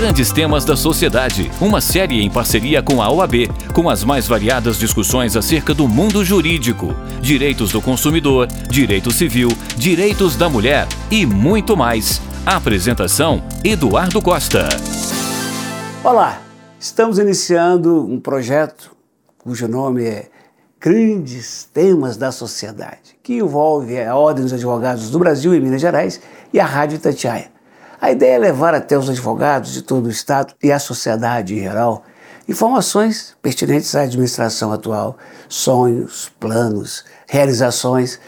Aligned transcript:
Grandes 0.00 0.30
Temas 0.30 0.64
da 0.64 0.76
Sociedade, 0.76 1.50
uma 1.60 1.80
série 1.80 2.22
em 2.22 2.30
parceria 2.30 2.80
com 2.80 3.02
a 3.02 3.10
OAB, 3.10 3.48
com 3.74 3.90
as 3.90 4.04
mais 4.04 4.28
variadas 4.28 4.78
discussões 4.78 5.36
acerca 5.36 5.74
do 5.74 5.88
mundo 5.88 6.24
jurídico, 6.24 6.94
direitos 7.20 7.72
do 7.72 7.82
consumidor, 7.82 8.46
direito 8.70 9.10
civil, 9.10 9.48
direitos 9.76 10.36
da 10.36 10.48
mulher 10.48 10.86
e 11.10 11.26
muito 11.26 11.76
mais. 11.76 12.22
apresentação: 12.46 13.42
Eduardo 13.64 14.22
Costa. 14.22 14.68
Olá, 16.04 16.40
estamos 16.78 17.18
iniciando 17.18 18.06
um 18.06 18.20
projeto 18.20 18.92
cujo 19.36 19.66
nome 19.66 20.04
é 20.04 20.30
Grandes 20.78 21.68
Temas 21.74 22.16
da 22.16 22.30
Sociedade, 22.30 23.18
que 23.20 23.38
envolve 23.38 24.00
a 24.00 24.14
Ordem 24.14 24.44
dos 24.44 24.52
Advogados 24.52 25.10
do 25.10 25.18
Brasil 25.18 25.52
e 25.56 25.60
Minas 25.60 25.80
Gerais 25.80 26.20
e 26.52 26.60
a 26.60 26.64
Rádio 26.64 26.98
Itatiaia. 26.98 27.57
A 28.00 28.12
ideia 28.12 28.36
é 28.36 28.38
levar 28.38 28.74
até 28.74 28.96
os 28.96 29.10
advogados 29.10 29.72
de 29.72 29.82
todo 29.82 30.06
o 30.06 30.10
Estado 30.10 30.54
e 30.62 30.70
a 30.70 30.78
sociedade 30.78 31.54
em 31.54 31.62
geral 31.62 32.04
informações 32.48 33.36
pertinentes 33.42 33.94
à 33.94 34.02
administração 34.02 34.72
atual, 34.72 35.18
sonhos, 35.48 36.32
planos, 36.40 37.04
realizações, 37.26 38.18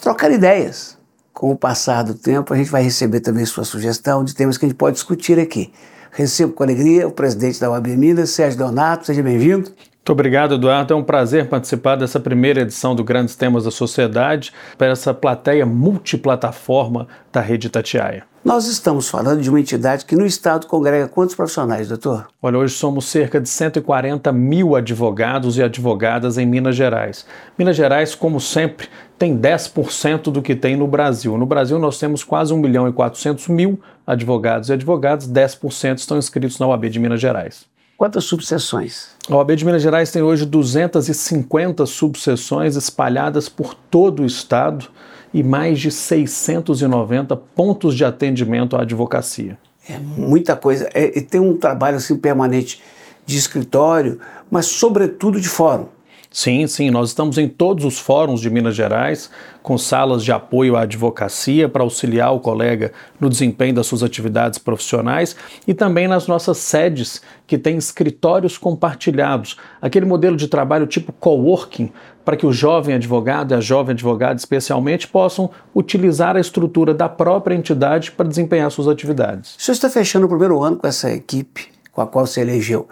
trocar 0.00 0.32
ideias. 0.32 0.98
Com 1.32 1.52
o 1.52 1.56
passar 1.56 2.02
do 2.02 2.14
tempo, 2.14 2.52
a 2.52 2.56
gente 2.56 2.70
vai 2.70 2.82
receber 2.82 3.20
também 3.20 3.46
sua 3.46 3.64
sugestão 3.64 4.24
de 4.24 4.34
temas 4.34 4.58
que 4.58 4.64
a 4.64 4.68
gente 4.68 4.76
pode 4.76 4.94
discutir 4.94 5.38
aqui. 5.38 5.72
Recebo 6.10 6.52
com 6.52 6.62
alegria 6.62 7.06
o 7.06 7.10
presidente 7.10 7.60
da 7.60 7.70
UAB 7.70 7.96
Minas, 7.96 8.30
Sérgio 8.30 8.58
Donato, 8.58 9.06
seja 9.06 9.22
bem-vindo. 9.22 9.70
Muito 10.00 10.12
obrigado, 10.12 10.54
Eduardo. 10.54 10.92
É 10.92 10.96
um 10.96 11.04
prazer 11.04 11.48
participar 11.48 11.94
dessa 11.94 12.18
primeira 12.18 12.62
edição 12.62 12.94
do 12.94 13.04
Grandes 13.04 13.36
Temas 13.36 13.64
da 13.64 13.70
Sociedade 13.70 14.52
para 14.76 14.88
essa 14.88 15.14
plateia 15.14 15.64
multiplataforma 15.64 17.06
da 17.30 17.40
Rede 17.40 17.68
Tatiaia. 17.68 18.24
Nós 18.42 18.66
estamos 18.66 19.10
falando 19.10 19.42
de 19.42 19.50
uma 19.50 19.60
entidade 19.60 20.06
que 20.06 20.16
no 20.16 20.24
Estado 20.24 20.66
congrega 20.66 21.06
quantos 21.06 21.34
profissionais, 21.34 21.88
doutor? 21.88 22.26
Olha, 22.40 22.56
hoje 22.56 22.74
somos 22.74 23.04
cerca 23.04 23.38
de 23.38 23.48
140 23.48 24.32
mil 24.32 24.74
advogados 24.74 25.58
e 25.58 25.62
advogadas 25.62 26.38
em 26.38 26.46
Minas 26.46 26.74
Gerais. 26.74 27.26
Minas 27.58 27.76
Gerais, 27.76 28.14
como 28.14 28.40
sempre, 28.40 28.88
tem 29.20 29.36
10% 29.36 30.32
do 30.32 30.40
que 30.40 30.56
tem 30.56 30.74
no 30.74 30.86
Brasil. 30.86 31.36
No 31.36 31.44
Brasil, 31.44 31.78
nós 31.78 31.98
temos 31.98 32.24
quase 32.24 32.54
1 32.54 32.56
milhão 32.56 32.88
e 32.88 32.92
400 32.92 33.48
mil 33.48 33.78
advogados 34.06 34.70
e 34.70 34.72
advogadas, 34.72 35.28
10% 35.28 35.98
estão 35.98 36.16
inscritos 36.16 36.58
na 36.58 36.66
UAB 36.66 36.88
de 36.88 36.98
Minas 36.98 37.20
Gerais. 37.20 37.66
Quantas 37.98 38.24
subseções? 38.24 39.08
A 39.28 39.36
OAB 39.36 39.56
de 39.56 39.66
Minas 39.66 39.82
Gerais 39.82 40.10
tem 40.10 40.22
hoje 40.22 40.46
250 40.46 41.84
subseções 41.84 42.76
espalhadas 42.76 43.46
por 43.46 43.74
todo 43.74 44.22
o 44.22 44.26
estado 44.26 44.86
e 45.34 45.42
mais 45.42 45.78
de 45.78 45.90
690 45.90 47.36
pontos 47.36 47.94
de 47.94 48.06
atendimento 48.06 48.74
à 48.74 48.80
advocacia. 48.80 49.58
É 49.86 49.98
muita 49.98 50.56
coisa. 50.56 50.88
É, 50.94 51.18
e 51.18 51.20
tem 51.20 51.42
um 51.42 51.58
trabalho 51.58 51.98
assim 51.98 52.16
permanente 52.16 52.80
de 53.26 53.36
escritório, 53.36 54.18
mas 54.50 54.64
sobretudo 54.64 55.38
de 55.38 55.48
fórum. 55.48 55.88
Sim, 56.32 56.64
sim, 56.68 56.90
nós 56.90 57.08
estamos 57.08 57.38
em 57.38 57.48
todos 57.48 57.84
os 57.84 57.98
fóruns 57.98 58.40
de 58.40 58.48
Minas 58.48 58.76
Gerais, 58.76 59.28
com 59.64 59.76
salas 59.76 60.22
de 60.22 60.30
apoio 60.30 60.76
à 60.76 60.82
advocacia 60.82 61.68
para 61.68 61.82
auxiliar 61.82 62.32
o 62.32 62.38
colega 62.38 62.92
no 63.18 63.28
desempenho 63.28 63.74
das 63.74 63.88
suas 63.88 64.04
atividades 64.04 64.56
profissionais 64.56 65.34
e 65.66 65.74
também 65.74 66.06
nas 66.06 66.28
nossas 66.28 66.58
sedes, 66.58 67.20
que 67.48 67.58
têm 67.58 67.76
escritórios 67.76 68.56
compartilhados, 68.56 69.56
aquele 69.82 70.06
modelo 70.06 70.36
de 70.36 70.46
trabalho 70.46 70.86
tipo 70.86 71.12
coworking, 71.12 71.90
para 72.24 72.36
que 72.36 72.46
o 72.46 72.52
jovem 72.52 72.94
advogado 72.94 73.52
e 73.52 73.56
a 73.56 73.60
jovem 73.60 73.92
advogada, 73.92 74.36
especialmente, 74.36 75.08
possam 75.08 75.50
utilizar 75.74 76.36
a 76.36 76.40
estrutura 76.40 76.94
da 76.94 77.08
própria 77.08 77.56
entidade 77.56 78.12
para 78.12 78.28
desempenhar 78.28 78.70
suas 78.70 78.86
atividades. 78.86 79.56
O 79.56 79.62
senhor 79.62 79.74
está 79.74 79.90
fechando 79.90 80.26
o 80.26 80.28
primeiro 80.28 80.62
ano 80.62 80.76
com 80.76 80.86
essa 80.86 81.10
equipe 81.10 81.80
com 81.92 82.00
a 82.00 82.06
qual 82.06 82.26
se 82.26 82.40
elegeu. 82.40 82.88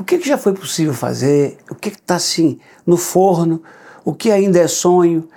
O 0.00 0.04
que, 0.04 0.16
que 0.16 0.26
já 0.26 0.38
foi 0.38 0.54
possível 0.54 0.94
fazer? 0.94 1.58
O 1.70 1.74
que 1.74 1.90
está 1.90 2.14
assim 2.14 2.58
no 2.86 2.96
forno? 2.96 3.62
O 4.02 4.14
que 4.14 4.30
ainda 4.30 4.58
é 4.58 4.66
sonho? 4.66 5.28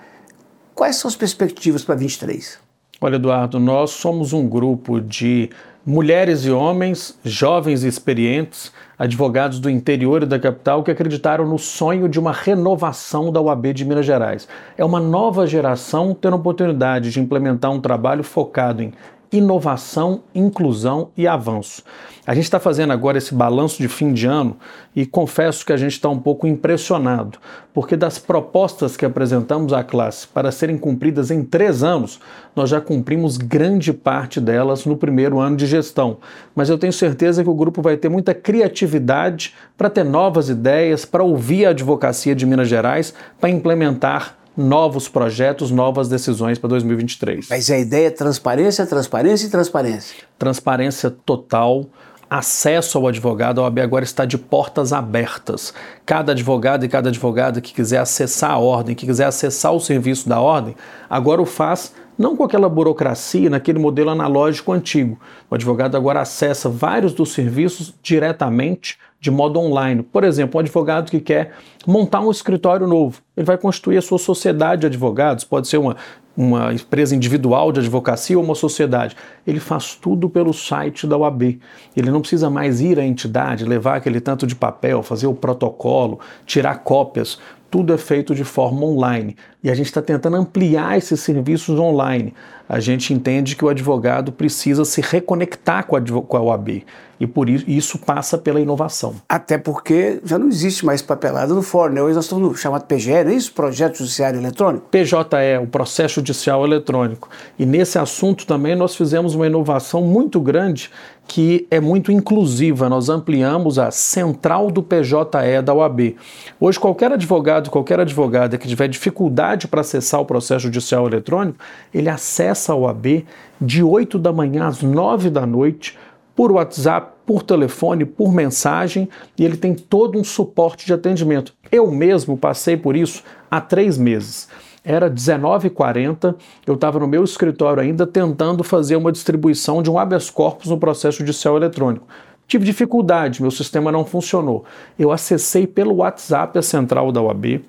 Quais 0.73 0.95
são 0.95 1.09
as 1.09 1.17
perspectivas 1.17 1.83
para 1.83 1.95
23? 1.95 2.59
Olha, 3.01 3.17
Eduardo, 3.17 3.59
nós 3.59 3.91
somos 3.91 4.31
um 4.31 4.47
grupo 4.47 5.01
de 5.01 5.49
mulheres 5.85 6.45
e 6.45 6.49
homens, 6.49 7.19
jovens 7.25 7.83
e 7.83 7.89
experientes, 7.89 8.71
advogados 8.97 9.59
do 9.59 9.69
interior 9.69 10.23
e 10.23 10.25
da 10.25 10.39
capital 10.39 10.81
que 10.81 10.91
acreditaram 10.91 11.45
no 11.45 11.59
sonho 11.59 12.07
de 12.07 12.17
uma 12.17 12.31
renovação 12.31 13.33
da 13.33 13.41
UAB 13.41 13.73
de 13.73 13.83
Minas 13.83 14.05
Gerais. 14.05 14.47
É 14.77 14.85
uma 14.85 15.01
nova 15.01 15.45
geração 15.45 16.15
tendo 16.15 16.37
a 16.37 16.39
oportunidade 16.39 17.11
de 17.11 17.19
implementar 17.19 17.69
um 17.69 17.81
trabalho 17.81 18.23
focado 18.23 18.81
em 18.81 18.93
inovação, 19.33 20.21
inclusão 20.33 21.09
e 21.17 21.27
avanço. 21.27 21.83
A 22.25 22.33
gente 22.33 22.45
está 22.45 22.59
fazendo 22.59 22.93
agora 22.93 23.17
esse 23.17 23.33
balanço 23.33 23.81
de 23.81 23.89
fim 23.89 24.13
de 24.13 24.27
ano 24.27 24.55
e 24.95 25.05
confesso 25.05 25.65
que 25.65 25.73
a 25.73 25.77
gente 25.77 25.91
está 25.91 26.07
um 26.07 26.19
pouco 26.19 26.47
impressionado, 26.47 27.37
porque 27.73 27.97
das 27.97 28.17
propostas 28.17 28.95
que 28.95 29.03
apresentamos 29.03 29.73
à 29.73 29.83
classe 29.83 30.25
para 30.27 30.51
serem 30.51 30.77
cumpridas 30.77 31.31
em 31.31 31.43
três 31.43 31.83
anos, 31.83 32.21
nós 32.55 32.69
já 32.69 32.79
cumprimos 32.79 33.35
grande 33.35 33.91
parte 33.91 34.39
delas 34.39 34.85
no 34.85 34.95
primeiro 34.95 35.39
ano 35.39 35.57
de 35.57 35.65
gestão. 35.65 36.17
Mas 36.55 36.69
eu 36.69 36.77
tenho 36.77 36.93
certeza 36.93 37.43
que 37.43 37.49
o 37.49 37.55
grupo 37.55 37.81
vai 37.81 37.97
ter 37.97 38.07
muita 38.07 38.33
criatividade 38.33 39.53
para 39.75 39.89
ter 39.89 40.05
novas 40.05 40.47
ideias, 40.47 41.03
para 41.03 41.23
ouvir 41.23 41.65
a 41.65 41.71
advocacia 41.71 42.35
de 42.35 42.45
Minas 42.45 42.69
Gerais, 42.69 43.13
para 43.41 43.49
implementar 43.49 44.37
novos 44.55 45.07
projetos, 45.07 45.71
novas 45.71 46.07
decisões 46.07 46.59
para 46.59 46.69
2023. 46.69 47.47
Mas 47.49 47.69
a 47.69 47.77
ideia 47.77 48.07
é 48.07 48.11
transparência, 48.11 48.85
transparência 48.85 49.47
e 49.47 49.49
transparência. 49.49 50.15
Transparência 50.37 51.09
total. 51.09 51.85
Acesso 52.29 52.97
ao 52.97 53.07
advogado, 53.07 53.61
a 53.61 53.65
OAB 53.65 53.79
agora 53.79 54.03
está 54.03 54.25
de 54.25 54.39
portas 54.39 54.91
abertas. 54.91 55.71
Cada 56.03 56.31
advogado 56.31 56.83
e 56.83 56.89
cada 56.89 57.09
advogada 57.09 57.61
que 57.61 57.71
quiser 57.71 57.99
acessar 57.99 58.51
a 58.51 58.57
ordem, 58.57 58.95
que 58.95 59.05
quiser 59.05 59.25
acessar 59.25 59.71
o 59.71 59.79
serviço 59.79 60.27
da 60.27 60.41
ordem, 60.41 60.75
agora 61.07 61.41
o 61.41 61.45
faz 61.45 61.93
não 62.17 62.35
com 62.35 62.43
aquela 62.43 62.69
burocracia, 62.69 63.49
naquele 63.49 63.79
modelo 63.79 64.09
analógico 64.09 64.71
antigo. 64.71 65.19
O 65.49 65.55
advogado 65.55 65.95
agora 65.95 66.21
acessa 66.21 66.69
vários 66.69 67.13
dos 67.13 67.33
serviços 67.33 67.93
diretamente 68.01 68.97
de 69.19 69.31
modo 69.31 69.59
online. 69.59 70.03
Por 70.03 70.23
exemplo, 70.23 70.57
um 70.57 70.59
advogado 70.59 71.09
que 71.09 71.19
quer 71.19 71.53
montar 71.87 72.19
um 72.19 72.29
escritório 72.29 72.85
novo, 72.85 73.21
ele 73.37 73.45
vai 73.45 73.57
constituir 73.57 73.97
a 73.97 74.01
sua 74.01 74.17
sociedade 74.17 74.81
de 74.81 74.87
advogados, 74.87 75.45
pode 75.45 75.67
ser 75.69 75.77
uma, 75.77 75.95
uma 76.35 76.73
empresa 76.73 77.15
individual 77.15 77.71
de 77.71 77.79
advocacia 77.79 78.37
ou 78.37 78.43
uma 78.43 78.53
sociedade. 78.53 79.15
Ele 79.47 79.59
faz 79.59 79.95
tudo 79.95 80.29
pelo 80.29 80.53
site 80.53 81.07
da 81.07 81.17
UAB. 81.17 81.59
Ele 81.95 82.11
não 82.11 82.19
precisa 82.19 82.49
mais 82.49 82.81
ir 82.81 82.99
à 82.99 83.05
entidade, 83.05 83.63
levar 83.63 83.95
aquele 83.95 84.19
tanto 84.19 84.45
de 84.45 84.55
papel, 84.55 85.01
fazer 85.03 85.27
o 85.27 85.33
protocolo, 85.33 86.19
tirar 86.45 86.79
cópias 86.79 87.39
tudo 87.73 87.91
é 87.91 87.97
feito 87.97 88.35
de 88.35 88.43
forma 88.43 88.85
online. 88.85 89.35
E 89.63 89.71
a 89.71 89.73
gente 89.73 89.87
está 89.87 89.99
tentando 89.99 90.37
ampliar 90.37 90.95
esses 90.95 91.19
serviços 91.21 91.79
online. 91.79 92.31
A 92.69 92.79
gente 92.79 93.11
entende 93.11 93.55
que 93.55 93.65
o 93.65 93.67
advogado 93.67 94.31
precisa 94.31 94.85
se 94.85 95.01
reconectar 95.01 95.87
com 95.87 95.95
a, 95.97 96.41
OAB. 96.43 96.85
E 97.23 97.27
por 97.27 97.49
isso, 97.49 97.63
isso 97.69 97.97
passa 97.97 98.37
pela 98.37 98.59
inovação. 98.59 99.15
Até 99.29 99.57
porque 99.57 100.19
já 100.25 100.37
não 100.37 100.49
existe 100.49 100.85
mais 100.85 101.01
papelada 101.01 101.53
no 101.53 101.61
fórum. 101.61 101.93
Né? 101.93 102.01
Hoje 102.01 102.15
nós 102.15 102.25
estamos 102.25 102.49
no 102.49 102.53
chamado 102.53 102.83
PGE, 102.83 103.23
não 103.23 103.31
é 103.31 103.33
isso? 103.33 103.53
Projeto 103.53 103.99
Judiciário 103.99 104.41
Eletrônico? 104.41 104.85
PJE, 104.91 105.15
o 105.61 105.67
Processo 105.67 106.15
Judicial 106.15 106.65
Eletrônico. 106.65 107.29
E 107.57 107.65
nesse 107.65 107.97
assunto 107.97 108.45
também 108.45 108.75
nós 108.75 108.93
fizemos 108.93 109.35
uma 109.35 109.47
inovação 109.47 110.01
muito 110.01 110.41
grande 110.41 110.91
que 111.25 111.65
é 111.71 111.79
muito 111.79 112.11
inclusiva. 112.11 112.89
Nós 112.89 113.07
ampliamos 113.07 113.79
a 113.79 113.89
central 113.89 114.69
do 114.69 114.83
PJE 114.83 115.61
da 115.63 115.73
OAB. 115.73 116.17
Hoje, 116.59 116.77
qualquer 116.77 117.13
advogado, 117.13 117.69
qualquer 117.69 118.01
advogada 118.01 118.57
que 118.57 118.67
tiver 118.67 118.89
dificuldade 118.89 119.69
para 119.69 119.79
acessar 119.79 120.19
o 120.19 120.25
processo 120.25 120.65
judicial 120.65 121.07
eletrônico, 121.07 121.57
ele 121.93 122.09
acessa 122.09 122.73
a 122.73 122.75
OAB 122.75 123.23
de 123.61 123.81
8 123.81 124.19
da 124.19 124.33
manhã 124.33 124.67
às 124.67 124.81
9 124.81 125.29
da 125.29 125.45
noite, 125.45 125.97
por 126.35 126.51
WhatsApp, 126.51 127.12
por 127.25 127.43
telefone, 127.43 128.05
por 128.05 128.33
mensagem, 128.33 129.07
e 129.37 129.43
ele 129.45 129.57
tem 129.57 129.73
todo 129.73 130.19
um 130.19 130.23
suporte 130.23 130.85
de 130.85 130.93
atendimento. 130.93 131.53
Eu 131.71 131.91
mesmo 131.91 132.37
passei 132.37 132.77
por 132.77 132.95
isso 132.95 133.23
há 133.49 133.61
três 133.61 133.97
meses. 133.97 134.47
Era 134.85 135.09
19h40, 135.09 136.35
eu 136.67 136.73
estava 136.73 136.99
no 136.99 137.07
meu 137.07 137.23
escritório 137.23 137.81
ainda 137.81 138.05
tentando 138.05 138.63
fazer 138.63 138.97
uma 138.97 139.11
distribuição 139.11 139.81
de 139.81 139.89
um 139.89 139.97
habeas 139.97 140.29
corpus 140.29 140.69
no 140.69 140.77
processo 140.77 141.19
judicial 141.19 141.55
eletrônico. 141.55 142.05
Tive 142.45 142.65
dificuldade, 142.65 143.41
meu 143.41 143.51
sistema 143.51 143.91
não 143.91 144.05
funcionou. 144.05 144.65
Eu 144.99 145.11
acessei 145.11 145.65
pelo 145.65 145.95
WhatsApp 145.95 146.59
a 146.59 146.61
central 146.61 147.11
da 147.11 147.21
UAB, 147.21 147.63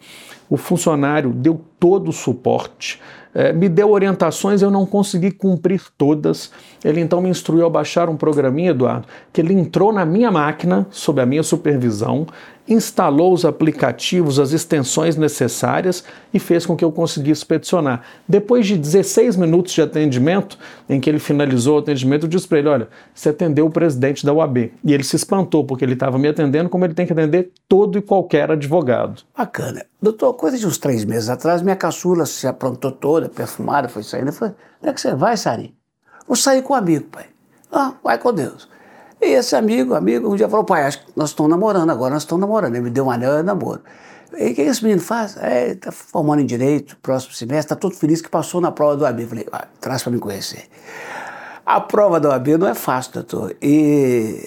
o 0.48 0.56
funcionário 0.56 1.30
deu 1.30 1.60
todo 1.78 2.08
o 2.08 2.12
suporte, 2.12 3.00
é, 3.34 3.52
me 3.52 3.68
deu 3.68 3.90
orientações, 3.90 4.62
eu 4.62 4.70
não 4.70 4.86
consegui 4.86 5.32
cumprir 5.32 5.82
todas. 5.98 6.52
Ele 6.84 7.00
então 7.00 7.20
me 7.20 7.28
instruiu 7.28 7.66
a 7.66 7.70
baixar 7.70 8.08
um 8.08 8.16
programinha, 8.16 8.70
Eduardo, 8.70 9.08
que 9.32 9.40
ele 9.40 9.52
entrou 9.52 9.92
na 9.92 10.04
minha 10.04 10.30
máquina, 10.30 10.86
sob 10.90 11.20
a 11.20 11.26
minha 11.26 11.42
supervisão, 11.42 12.26
instalou 12.66 13.32
os 13.32 13.44
aplicativos, 13.44 14.40
as 14.40 14.52
extensões 14.52 15.16
necessárias 15.16 16.02
e 16.32 16.38
fez 16.38 16.64
com 16.64 16.74
que 16.74 16.84
eu 16.84 16.90
conseguisse 16.90 17.44
peticionar. 17.44 18.02
Depois 18.26 18.66
de 18.66 18.76
16 18.78 19.36
minutos 19.36 19.72
de 19.72 19.82
atendimento, 19.82 20.58
em 20.88 20.98
que 20.98 21.08
ele 21.08 21.18
finalizou 21.18 21.76
o 21.76 21.78
atendimento, 21.80 22.24
eu 22.24 22.28
disse 22.28 22.48
para 22.48 22.58
ele: 22.58 22.68
Olha, 22.68 22.88
você 23.14 23.28
atendeu 23.28 23.66
o 23.66 23.70
presidente 23.70 24.24
da 24.24 24.32
UAB. 24.32 24.72
E 24.82 24.94
ele 24.94 25.04
se 25.04 25.16
espantou, 25.16 25.64
porque 25.64 25.84
ele 25.84 25.92
estava 25.92 26.18
me 26.18 26.28
atendendo 26.28 26.70
como 26.70 26.84
ele 26.84 26.94
tem 26.94 27.06
que 27.06 27.12
atender 27.12 27.52
todo 27.68 27.98
e 27.98 28.02
qualquer 28.02 28.50
advogado. 28.50 29.22
Bacana. 29.36 29.84
Doutor, 30.00 30.34
coisa 30.34 30.58
de 30.58 30.66
uns 30.66 30.78
três 30.78 31.04
meses 31.04 31.28
atrás, 31.28 31.62
minha 31.62 31.76
caçula 31.76 32.26
se 32.26 32.46
aprontou 32.46 32.92
toda, 32.92 33.28
perfumada, 33.28 33.88
foi 33.88 34.02
saindo. 34.02 34.28
Eu 34.28 34.32
falei: 34.32 34.54
Onde 34.80 34.90
é 34.90 34.92
que 34.92 35.00
você 35.00 35.14
vai, 35.14 35.36
Sari? 35.36 35.74
Vou 36.26 36.36
sair 36.36 36.62
com 36.62 36.72
um 36.72 36.76
amigo, 36.76 37.04
pai. 37.10 37.26
Ah, 37.70 37.94
vai 38.02 38.18
com 38.18 38.32
Deus. 38.32 38.68
E 39.24 39.32
esse 39.32 39.56
amigo, 39.56 39.94
amigo, 39.94 40.30
um 40.30 40.36
dia 40.36 40.48
falou, 40.48 40.64
pai, 40.64 40.84
acho 40.84 40.98
que 40.98 41.12
nós 41.16 41.30
estamos 41.30 41.48
namorando 41.48 41.88
agora, 41.88 42.12
nós 42.12 42.24
estamos 42.24 42.42
namorando. 42.42 42.74
Ele 42.74 42.84
me 42.84 42.90
deu 42.90 43.06
um 43.06 43.10
anel, 43.10 43.32
eu 43.32 43.42
namoro. 43.42 43.80
E 44.36 44.50
o 44.50 44.54
que 44.54 44.60
esse 44.60 44.82
menino 44.82 45.00
faz? 45.00 45.36
É, 45.38 45.70
está 45.70 45.90
formando 45.90 46.42
em 46.42 46.46
Direito, 46.46 46.96
próximo 46.98 47.32
semestre, 47.32 47.64
está 47.64 47.76
todo 47.76 47.94
feliz 47.94 48.20
que 48.20 48.28
passou 48.28 48.60
na 48.60 48.70
prova 48.70 48.96
do 48.96 49.06
AB. 49.06 49.26
Falei, 49.26 49.46
ah, 49.50 49.66
traz 49.80 50.02
para 50.02 50.12
me 50.12 50.18
conhecer. 50.18 50.68
A 51.64 51.80
prova 51.80 52.20
da 52.20 52.28
OAB 52.28 52.48
não 52.58 52.68
é 52.68 52.74
fácil, 52.74 53.12
doutor. 53.14 53.56
E 53.62 54.38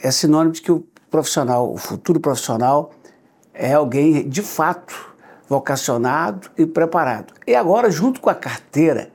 é 0.00 0.10
sinônimo 0.12 0.52
de 0.52 0.62
que 0.62 0.70
o 0.70 0.84
profissional, 1.10 1.72
o 1.72 1.76
futuro 1.76 2.20
profissional, 2.20 2.92
é 3.52 3.72
alguém 3.72 4.28
de 4.28 4.42
fato 4.42 5.12
vocacionado 5.48 6.48
e 6.56 6.64
preparado. 6.64 7.34
E 7.44 7.56
agora, 7.56 7.90
junto 7.90 8.20
com 8.20 8.30
a 8.30 8.34
carteira, 8.34 9.10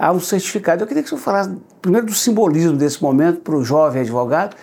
há 0.00 0.10
um 0.10 0.18
certificado. 0.18 0.82
Eu 0.82 0.86
queria 0.86 1.02
que 1.02 1.08
o 1.08 1.10
senhor 1.10 1.20
falasse 1.20 1.54
primeiro 1.82 2.06
do 2.06 2.14
simbolismo 2.14 2.76
desse 2.76 3.02
momento 3.02 3.40
para 3.40 3.54
o 3.54 3.62
jovem 3.62 4.00
advogado 4.00 4.56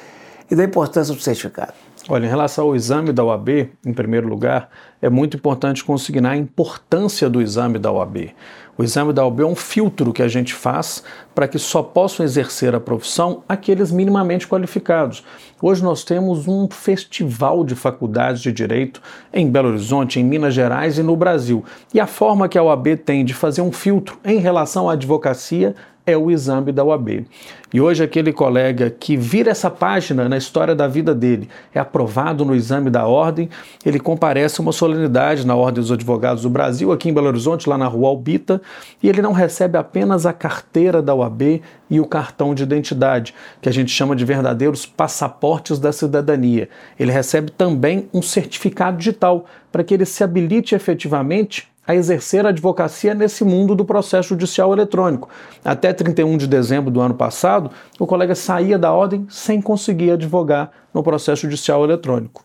e 0.50 0.56
da 0.56 0.64
importância 0.64 1.14
do 1.14 1.22
certificado. 1.22 1.74
Olha, 2.10 2.26
em 2.26 2.30
relação 2.30 2.66
ao 2.66 2.76
exame 2.76 3.12
da 3.12 3.22
OAB, 3.22 3.70
em 3.86 3.92
primeiro 3.92 4.30
lugar, 4.30 4.70
é 5.02 5.10
muito 5.10 5.36
importante 5.36 5.84
consignar 5.84 6.32
a 6.32 6.38
importância 6.38 7.30
do 7.30 7.42
exame 7.42 7.78
da 7.78 7.92
OAB. 7.92 8.34
O 8.78 8.84
exame 8.84 9.12
da 9.12 9.26
OAB 9.26 9.42
é 9.42 9.46
um 9.46 9.56
filtro 9.56 10.14
que 10.14 10.22
a 10.24 10.28
gente 10.30 10.54
faz 10.54 11.04
para 11.36 11.50
que 11.50 11.60
só 11.60 11.84
possam 11.84 12.26
exercer 12.26 12.74
a 12.74 12.80
profissão 12.80 13.44
aqueles 13.50 13.92
minimamente 13.92 14.48
qualificados. 14.48 15.22
Hoje 15.62 15.84
nós 15.84 16.06
temos 16.06 16.48
um 16.48 16.70
festival 16.70 17.66
de 17.66 17.76
faculdades 17.76 18.42
de 18.42 18.54
direito 18.54 19.02
em 19.34 19.50
Belo 19.50 19.68
Horizonte, 19.68 20.18
em 20.18 20.24
Minas 20.24 20.54
Gerais 20.54 20.98
e 20.98 21.04
no 21.04 21.18
Brasil. 21.18 21.66
E 21.94 22.00
a 22.00 22.08
forma 22.08 22.48
que 22.48 22.58
a 22.58 22.64
OAB 22.64 22.96
tem 23.04 23.26
de 23.26 23.34
fazer 23.34 23.62
um 23.62 23.72
filtro 23.72 24.18
em 24.24 24.38
relação 24.38 24.90
à 24.90 24.94
advocacia 24.94 25.76
é 26.08 26.16
o 26.16 26.32
exame 26.32 26.72
da 26.72 26.86
UAB. 26.86 27.28
E 27.74 27.82
hoje 27.82 28.02
aquele 28.02 28.32
colega 28.32 28.90
que 28.90 29.18
vira 29.18 29.52
essa 29.52 29.70
página 29.70 30.30
na 30.30 30.38
história 30.38 30.74
da 30.74 30.88
vida 30.88 31.14
dele, 31.14 31.50
é 31.76 31.80
aprovado 31.82 32.46
no 32.46 32.56
exame 32.56 32.90
da 32.90 33.06
ordem, 33.06 33.50
ele 33.86 34.00
comparece 34.00 34.62
a 34.62 34.64
uma 34.64 34.72
solenidade 34.72 35.46
na 35.46 35.54
Ordem 35.54 35.82
dos 35.82 35.92
Advogados 35.92 36.44
do 36.44 36.50
Brasil, 36.50 36.94
aqui 36.94 37.10
em 37.10 37.14
Belo 37.14 37.28
Horizonte, 37.28 37.68
lá 37.68 37.78
na 37.78 37.88
Rua 37.88 38.08
Albita, 38.08 38.62
e 39.04 39.10
ele 39.10 39.22
não 39.22 39.34
recebe 39.34 39.78
apenas 39.78 40.26
a 40.26 40.32
carteira 40.32 41.02
da 41.02 41.14
UAB 41.14 41.62
e 41.90 42.00
o 42.00 42.06
cartão 42.06 42.56
de 42.56 42.64
identidade, 42.64 43.36
que 43.62 43.68
a 43.68 43.74
gente 43.74 43.92
chama 43.92 44.16
de 44.16 44.24
verdadeiros 44.24 44.86
passaportes 44.86 45.78
da 45.78 45.92
cidadania. 45.92 46.70
Ele 46.98 47.12
recebe 47.12 47.52
também 47.52 48.08
um 48.14 48.22
certificado 48.22 48.98
digital 48.98 49.46
para 49.74 49.84
que 49.84 49.94
ele 49.94 50.06
se 50.06 50.24
habilite 50.24 50.74
efetivamente 50.74 51.68
a 51.88 51.96
exercer 51.96 52.46
advocacia 52.46 53.14
nesse 53.14 53.46
mundo 53.46 53.74
do 53.74 53.86
processo 53.86 54.30
judicial 54.30 54.74
eletrônico. 54.74 55.30
Até 55.64 55.94
31 55.94 56.38
de 56.38 56.46
dezembro 56.46 56.92
do 56.92 57.00
ano 57.00 57.14
passado, 57.14 57.72
o 57.98 58.06
colega 58.06 58.36
saía 58.36 58.78
da 58.78 58.92
ordem 58.92 59.26
sem 59.30 59.62
conseguir 59.62 60.12
advogar 60.12 60.72
no 60.94 61.02
processo 61.02 61.44
judicial 61.44 61.84
eletrônico. 61.86 62.44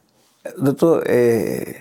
Doutor, 0.56 1.02
é, 1.06 1.76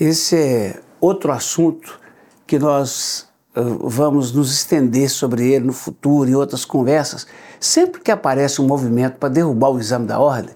esse 0.00 0.36
é 0.36 0.80
outro 1.00 1.32
assunto 1.32 2.00
que 2.46 2.58
nós 2.58 3.28
uh, 3.56 3.88
vamos 3.88 4.32
nos 4.32 4.52
estender 4.52 5.10
sobre 5.10 5.52
ele 5.52 5.66
no 5.66 5.72
futuro, 5.72 6.28
em 6.28 6.34
outras 6.34 6.64
conversas. 6.64 7.26
Sempre 7.60 8.00
que 8.00 8.10
aparece 8.10 8.60
um 8.60 8.66
movimento 8.66 9.18
para 9.18 9.28
derrubar 9.28 9.70
o 9.70 9.78
exame 9.78 10.06
da 10.06 10.18
ordem, 10.18 10.54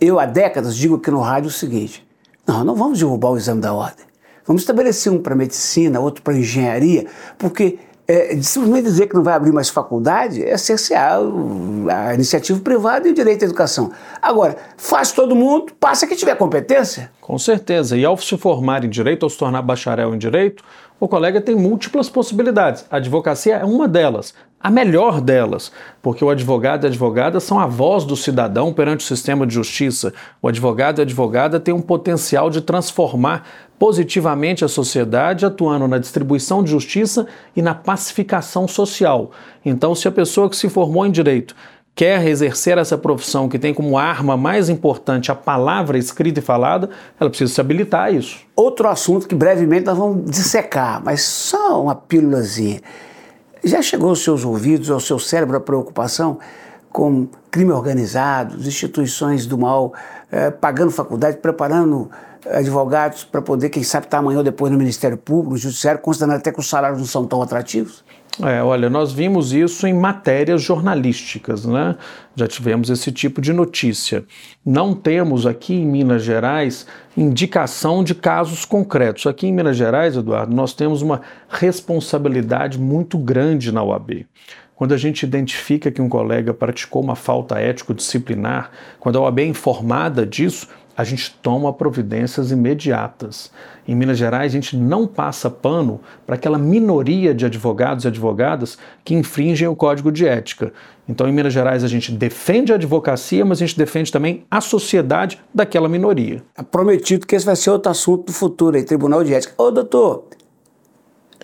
eu 0.00 0.20
há 0.20 0.26
décadas 0.26 0.76
digo 0.76 0.96
aqui 0.96 1.10
no 1.10 1.20
rádio 1.20 1.48
o 1.48 1.52
seguinte: 1.52 2.06
não, 2.46 2.64
não 2.64 2.74
vamos 2.74 2.98
derrubar 2.98 3.30
o 3.30 3.36
exame 3.36 3.60
da 3.60 3.72
ordem. 3.72 4.03
Vamos 4.46 4.62
estabelecer 4.62 5.12
um 5.12 5.18
para 5.18 5.34
medicina, 5.34 6.00
outro 6.00 6.22
para 6.22 6.36
engenharia, 6.36 7.06
porque 7.38 7.78
é, 8.06 8.36
simplesmente 8.42 8.84
dizer 8.84 9.06
que 9.06 9.14
não 9.14 9.22
vai 9.22 9.32
abrir 9.32 9.50
mais 9.50 9.70
faculdade 9.70 10.44
é 10.44 10.56
cercear 10.58 11.18
a 11.88 12.14
iniciativa 12.14 12.60
privada 12.60 13.08
e 13.08 13.12
o 13.12 13.14
direito 13.14 13.42
à 13.42 13.46
educação. 13.46 13.92
Agora, 14.20 14.56
faz 14.76 15.12
todo 15.12 15.34
mundo, 15.34 15.72
passa 15.80 16.06
que 16.06 16.14
tiver 16.14 16.36
competência. 16.36 17.10
Com 17.20 17.38
certeza. 17.38 17.96
E 17.96 18.04
ao 18.04 18.16
se 18.18 18.36
formar 18.36 18.84
em 18.84 18.90
direito, 18.90 19.22
ou 19.22 19.30
se 19.30 19.38
tornar 19.38 19.62
bacharel 19.62 20.14
em 20.14 20.18
direito, 20.18 20.62
o 21.00 21.08
colega 21.08 21.40
tem 21.40 21.54
múltiplas 21.54 22.10
possibilidades. 22.10 22.84
A 22.90 22.98
advocacia 22.98 23.56
é 23.56 23.64
uma 23.64 23.88
delas 23.88 24.34
a 24.64 24.70
melhor 24.70 25.20
delas, 25.20 25.70
porque 26.00 26.24
o 26.24 26.30
advogado 26.30 26.84
e 26.84 26.86
a 26.86 26.88
advogada 26.88 27.38
são 27.38 27.60
a 27.60 27.66
voz 27.66 28.02
do 28.02 28.16
cidadão 28.16 28.72
perante 28.72 29.04
o 29.04 29.06
sistema 29.06 29.46
de 29.46 29.52
justiça. 29.52 30.14
O 30.40 30.48
advogado 30.48 30.98
e 30.98 31.02
a 31.02 31.04
advogada 31.04 31.60
têm 31.60 31.74
um 31.74 31.82
potencial 31.82 32.48
de 32.48 32.62
transformar 32.62 33.46
positivamente 33.78 34.64
a 34.64 34.68
sociedade, 34.68 35.44
atuando 35.44 35.88
na 35.88 35.98
distribuição 35.98 36.62
de 36.62 36.70
justiça 36.70 37.26
e 37.54 37.62
na 37.62 37.74
pacificação 37.74 38.68
social. 38.68 39.30
Então, 39.64 39.94
se 39.94 40.06
a 40.08 40.12
pessoa 40.12 40.48
que 40.48 40.56
se 40.56 40.68
formou 40.68 41.06
em 41.06 41.10
direito 41.10 41.54
quer 41.94 42.26
exercer 42.26 42.76
essa 42.76 42.98
profissão 42.98 43.48
que 43.48 43.58
tem 43.58 43.72
como 43.72 43.96
arma 43.96 44.36
mais 44.36 44.68
importante 44.68 45.30
a 45.30 45.34
palavra 45.34 45.96
escrita 45.96 46.40
e 46.40 46.42
falada, 46.42 46.90
ela 47.20 47.30
precisa 47.30 47.54
se 47.54 47.60
habilitar 47.60 48.06
a 48.06 48.10
isso. 48.10 48.38
Outro 48.56 48.88
assunto 48.88 49.28
que 49.28 49.34
brevemente 49.34 49.86
nós 49.86 49.96
vamos 49.96 50.28
dissecar, 50.30 51.00
mas 51.04 51.22
só 51.22 51.82
uma 51.82 51.94
pílulazinha. 51.94 52.80
Já 53.62 53.80
chegou 53.80 54.10
aos 54.10 54.22
seus 54.22 54.44
ouvidos, 54.44 54.90
ao 54.90 55.00
seu 55.00 55.18
cérebro, 55.18 55.56
a 55.56 55.60
preocupação 55.60 56.38
com 56.94 57.26
crime 57.50 57.72
organizado, 57.72 58.56
instituições 58.56 59.46
do 59.46 59.58
mal, 59.58 59.92
eh, 60.30 60.52
pagando 60.52 60.92
faculdade, 60.92 61.38
preparando 61.38 62.08
advogados 62.48 63.24
para 63.24 63.42
poder, 63.42 63.68
quem 63.68 63.82
sabe, 63.82 64.06
estar 64.06 64.18
amanhã 64.18 64.38
ou 64.38 64.44
depois 64.44 64.70
no 64.70 64.78
Ministério 64.78 65.16
Público, 65.16 65.50
no 65.50 65.56
Judiciário, 65.56 66.00
considerando 66.00 66.36
até 66.36 66.52
que 66.52 66.60
os 66.60 66.68
salários 66.68 67.00
não 67.00 67.06
são 67.06 67.26
tão 67.26 67.42
atrativos? 67.42 68.04
É, 68.40 68.62
olha, 68.62 68.88
nós 68.88 69.12
vimos 69.12 69.52
isso 69.52 69.88
em 69.88 69.92
matérias 69.92 70.62
jornalísticas, 70.62 71.64
né? 71.64 71.96
Já 72.36 72.46
tivemos 72.46 72.90
esse 72.90 73.10
tipo 73.10 73.40
de 73.40 73.52
notícia. 73.52 74.24
Não 74.64 74.94
temos 74.94 75.46
aqui 75.46 75.74
em 75.74 75.86
Minas 75.86 76.22
Gerais 76.22 76.86
indicação 77.16 78.04
de 78.04 78.14
casos 78.14 78.64
concretos. 78.64 79.26
Aqui 79.26 79.48
em 79.48 79.52
Minas 79.52 79.76
Gerais, 79.76 80.16
Eduardo, 80.16 80.54
nós 80.54 80.72
temos 80.74 81.02
uma 81.02 81.22
responsabilidade 81.48 82.78
muito 82.78 83.18
grande 83.18 83.72
na 83.72 83.82
UAB. 83.82 84.26
Quando 84.84 84.92
a 84.92 84.98
gente 84.98 85.22
identifica 85.22 85.90
que 85.90 86.02
um 86.02 86.10
colega 86.10 86.52
praticou 86.52 87.02
uma 87.02 87.16
falta 87.16 87.58
ético-disciplinar, 87.58 88.70
quando 89.00 89.16
a 89.16 89.22
OAB 89.22 89.38
é 89.38 89.46
informada 89.46 90.26
disso, 90.26 90.68
a 90.94 91.02
gente 91.02 91.34
toma 91.40 91.72
providências 91.72 92.50
imediatas. 92.50 93.50
Em 93.88 93.94
Minas 93.94 94.18
Gerais, 94.18 94.52
a 94.52 94.54
gente 94.54 94.76
não 94.76 95.06
passa 95.06 95.48
pano 95.48 96.02
para 96.26 96.34
aquela 96.34 96.58
minoria 96.58 97.34
de 97.34 97.46
advogados 97.46 98.04
e 98.04 98.08
advogadas 98.08 98.76
que 99.02 99.14
infringem 99.14 99.66
o 99.66 99.74
código 99.74 100.12
de 100.12 100.28
ética. 100.28 100.70
Então, 101.08 101.26
em 101.26 101.32
Minas 101.32 101.54
Gerais, 101.54 101.82
a 101.82 101.88
gente 101.88 102.12
defende 102.12 102.70
a 102.70 102.74
advocacia, 102.74 103.42
mas 103.42 103.62
a 103.62 103.66
gente 103.66 103.78
defende 103.78 104.12
também 104.12 104.44
a 104.50 104.60
sociedade 104.60 105.40
daquela 105.54 105.88
minoria. 105.88 106.42
É 106.58 106.62
prometido 106.62 107.26
que 107.26 107.34
esse 107.34 107.46
vai 107.46 107.56
ser 107.56 107.70
outro 107.70 107.90
assunto 107.90 108.26
do 108.26 108.32
futuro, 108.34 108.76
aí, 108.76 108.84
Tribunal 108.84 109.24
de 109.24 109.32
Ética. 109.32 109.54
Ô, 109.56 109.70
doutor, 109.70 110.24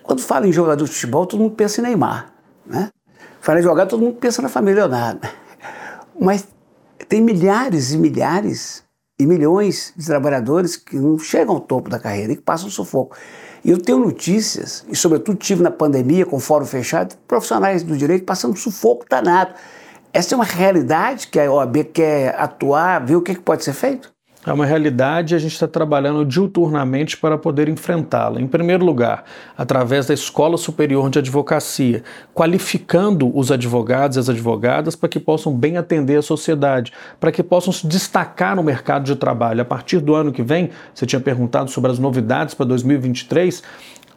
quando 0.03 0.21
fala 0.21 0.47
em 0.47 0.53
jogador 0.53 0.85
de 0.85 0.91
futebol, 0.91 1.25
todo 1.25 1.41
mundo 1.41 1.55
pensa 1.55 1.81
em 1.81 1.85
Neymar, 1.85 2.35
né? 2.67 2.91
Fala 3.41 3.59
em 3.59 3.63
jogador, 3.63 3.89
todo 3.89 4.03
mundo 4.03 4.17
pensa 4.17 4.43
na 4.43 4.49
família 4.49 4.87
Leonardo. 4.87 5.27
Mas 6.21 6.47
tem 7.09 7.23
milhares 7.23 7.93
e 7.93 7.97
milhares 7.97 8.85
e 9.19 9.27
milhões 9.27 9.95
de 9.97 10.05
trabalhadores 10.05 10.77
que 10.77 10.97
não 10.97 11.19
chegam 11.19 11.55
ao 11.55 11.61
topo 11.61 11.89
da 11.89 11.99
carreira 11.99 12.35
e 12.35 12.37
que 12.37 12.43
passam 12.43 12.69
sufoco. 12.69 13.17
E 13.65 13.71
eu 13.71 13.79
tenho 13.79 13.99
notícias, 13.99 14.85
e 14.89 14.97
sobretudo 14.97 15.39
tive 15.39 15.63
na 15.63 15.71
pandemia, 15.71 16.25
com 16.25 16.37
o 16.37 16.41
fórum 16.41 16.65
fechado, 16.65 17.17
profissionais 17.27 17.83
do 17.83 17.97
direito 17.97 18.25
passando 18.25 18.57
sufoco 18.57 19.07
danado. 19.09 19.55
Essa 20.13 20.35
é 20.35 20.37
uma 20.37 20.45
realidade 20.45 21.29
que 21.29 21.39
a 21.39 21.51
OAB 21.51 21.85
quer 21.93 22.35
atuar, 22.39 23.05
ver 23.05 23.17
o 23.17 23.23
que, 23.23 23.35
que 23.35 23.41
pode 23.41 23.65
ser 23.65 23.73
feito? 23.73 24.13
É 24.47 24.51
uma 24.51 24.65
realidade 24.65 25.35
e 25.35 25.37
a 25.37 25.39
gente 25.39 25.53
está 25.53 25.69
trabalhando 25.69 26.25
diuturnamente 26.25 27.15
para 27.15 27.37
poder 27.37 27.69
enfrentá-la. 27.69 28.41
Em 28.41 28.47
primeiro 28.47 28.83
lugar, 28.83 29.25
através 29.57 30.07
da 30.07 30.15
Escola 30.15 30.57
Superior 30.57 31.11
de 31.11 31.19
Advocacia, 31.19 32.03
qualificando 32.33 33.31
os 33.37 33.53
advogados 33.53 34.17
e 34.17 34.21
as 34.21 34.31
advogadas 34.31 34.97
para 34.97 35.11
que 35.11 35.21
possam 35.21 35.55
bem 35.55 35.77
atender 35.77 36.17
a 36.17 36.23
sociedade, 36.23 36.91
para 37.21 37.31
que 37.31 37.43
possam 37.43 37.71
se 37.71 37.87
destacar 37.87 38.57
no 38.57 38.63
mercado 38.63 39.05
de 39.05 39.15
trabalho. 39.15 39.61
A 39.61 39.65
partir 39.65 40.01
do 40.01 40.15
ano 40.15 40.33
que 40.33 40.43
vem, 40.43 40.71
você 40.95 41.05
tinha 41.05 41.21
perguntado 41.21 41.71
sobre 41.71 41.91
as 41.91 41.99
novidades 41.99 42.55
para 42.55 42.65
2023 42.65 43.63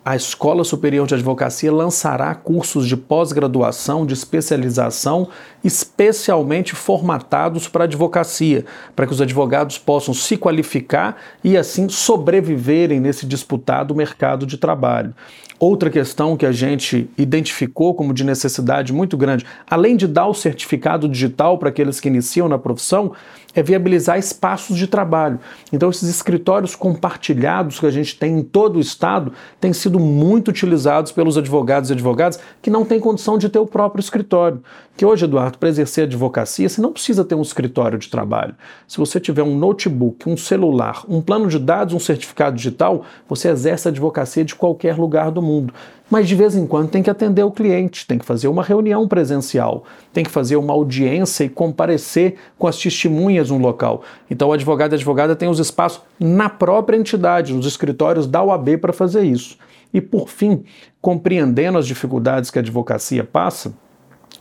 a 0.06 0.18
Escola 0.18 0.66
Superior 0.66 1.08
de 1.08 1.14
Advocacia 1.14 1.72
lançará 1.72 2.36
cursos 2.36 2.88
de 2.88 2.98
pós-graduação, 2.98 4.06
de 4.06 4.14
especialização, 4.14 5.30
especialmente 5.64 6.76
formatados 6.76 7.70
para 7.70 7.86
advocacia, 7.86 8.66
para 8.96 9.08
que 9.08 9.14
os 9.14 9.22
advogados 9.22 9.78
possam 9.78 10.14
se 10.14 10.36
qualificar 10.36 11.16
e 11.42 11.56
assim 11.56 11.88
sobreviverem 11.88 13.00
nesse 13.00 13.26
disputado 13.26 13.96
mercado 13.96 14.46
de 14.46 14.58
trabalho. 14.58 15.14
Outra 15.58 15.90
questão 15.90 16.36
que 16.36 16.46
a 16.46 16.52
gente 16.52 17.10
identificou 17.18 17.96
como 17.96 18.14
de 18.14 18.26
necessidade 18.26 18.92
muito 18.92 19.16
grande, 19.16 19.46
além 19.70 19.96
de 19.96 20.06
dar 20.06 20.28
o 20.28 20.34
certificado 20.34 21.08
digital 21.08 21.58
para 21.58 21.70
aqueles 21.70 22.02
que 22.02 22.10
iniciam 22.10 22.50
na 22.50 22.58
profissão, 22.58 23.14
é 23.56 23.62
viabilizar 23.62 24.18
espaços 24.18 24.78
de 24.78 24.88
trabalho. 24.88 25.40
Então, 25.72 25.90
esses 25.90 26.10
escritórios 26.10 26.76
compartilhados 26.76 27.80
que 27.80 27.86
a 27.86 27.92
gente 27.92 28.18
tem 28.18 28.40
em 28.40 28.44
todo 28.44 28.78
o 28.78 28.80
estado 28.80 29.34
têm 29.60 29.74
sido 29.74 30.00
muito 30.00 30.50
utilizados 30.50 31.12
pelos 31.12 31.38
advogados 31.38 31.90
e 31.90 31.94
advogadas 31.94 32.40
que 32.62 32.70
não 32.70 32.86
têm 32.86 33.00
condição 33.00 33.38
de 33.38 33.50
ter 33.50 33.60
o 33.60 33.68
próprio 33.68 34.02
escritório. 34.02 34.62
Que 34.96 35.06
hoje, 35.06 35.26
Eduardo, 35.26 35.58
para 35.58 35.70
exercer 35.70 36.04
advocacia, 36.04 36.70
você 36.70 36.82
não 36.82 36.92
precisa 36.92 37.26
ter 37.26 37.36
um 37.36 37.42
escritório 37.42 37.98
de 37.98 38.10
trabalho. 38.10 38.56
Se 38.88 38.98
você 38.98 39.20
tiver 39.20 39.44
um 39.44 39.58
notebook, 39.58 40.30
um 40.30 40.38
celular, 40.38 41.04
um 41.08 41.22
plano 41.22 41.48
de 41.48 41.58
dados, 41.58 41.94
um 41.94 42.00
certificado 42.00 42.56
digital, 42.56 43.04
você 43.28 43.50
exerce 43.50 43.88
a 43.88 43.92
advocacia 43.92 44.46
de 44.46 44.54
qualquer 44.54 44.96
lugar 44.96 45.32
do 45.32 45.42
mundo. 45.42 45.74
Mas 46.14 46.28
de 46.28 46.36
vez 46.36 46.56
em 46.56 46.68
quando 46.68 46.92
tem 46.92 47.02
que 47.02 47.10
atender 47.10 47.42
o 47.42 47.50
cliente, 47.50 48.06
tem 48.06 48.20
que 48.20 48.26
fazer 48.26 48.48
uma 48.48 48.62
reunião 48.62 49.08
presencial, 49.08 49.84
tem 50.14 50.24
que 50.24 50.30
fazer 50.30 50.56
uma 50.58 50.72
audiência 50.72 51.44
e 51.44 51.50
comparecer 51.50 52.36
com 52.56 52.68
as 52.68 52.78
testemunhas 52.78 53.50
no 53.50 53.58
local. 53.58 54.04
Então 54.30 54.50
o 54.50 54.54
advogado 54.54 54.92
e 54.92 54.94
a 54.94 54.98
advogada 54.98 55.36
tem 55.36 55.50
os 55.50 55.58
espaços 55.58 56.04
na 56.20 56.50
própria 56.50 56.98
entidade, 56.98 57.52
nos 57.52 57.66
escritórios 57.66 58.28
da 58.28 58.44
OAB 58.44 58.78
para 58.78 58.94
fazer 58.94 59.24
isso. 59.24 59.58
E 59.92 60.00
por 60.00 60.30
fim, 60.30 60.64
compreendendo 61.02 61.80
as 61.80 61.88
dificuldades 61.88 62.52
que 62.52 62.60
a 62.60 62.62
advocacia 62.62 63.24
passa, 63.24 63.74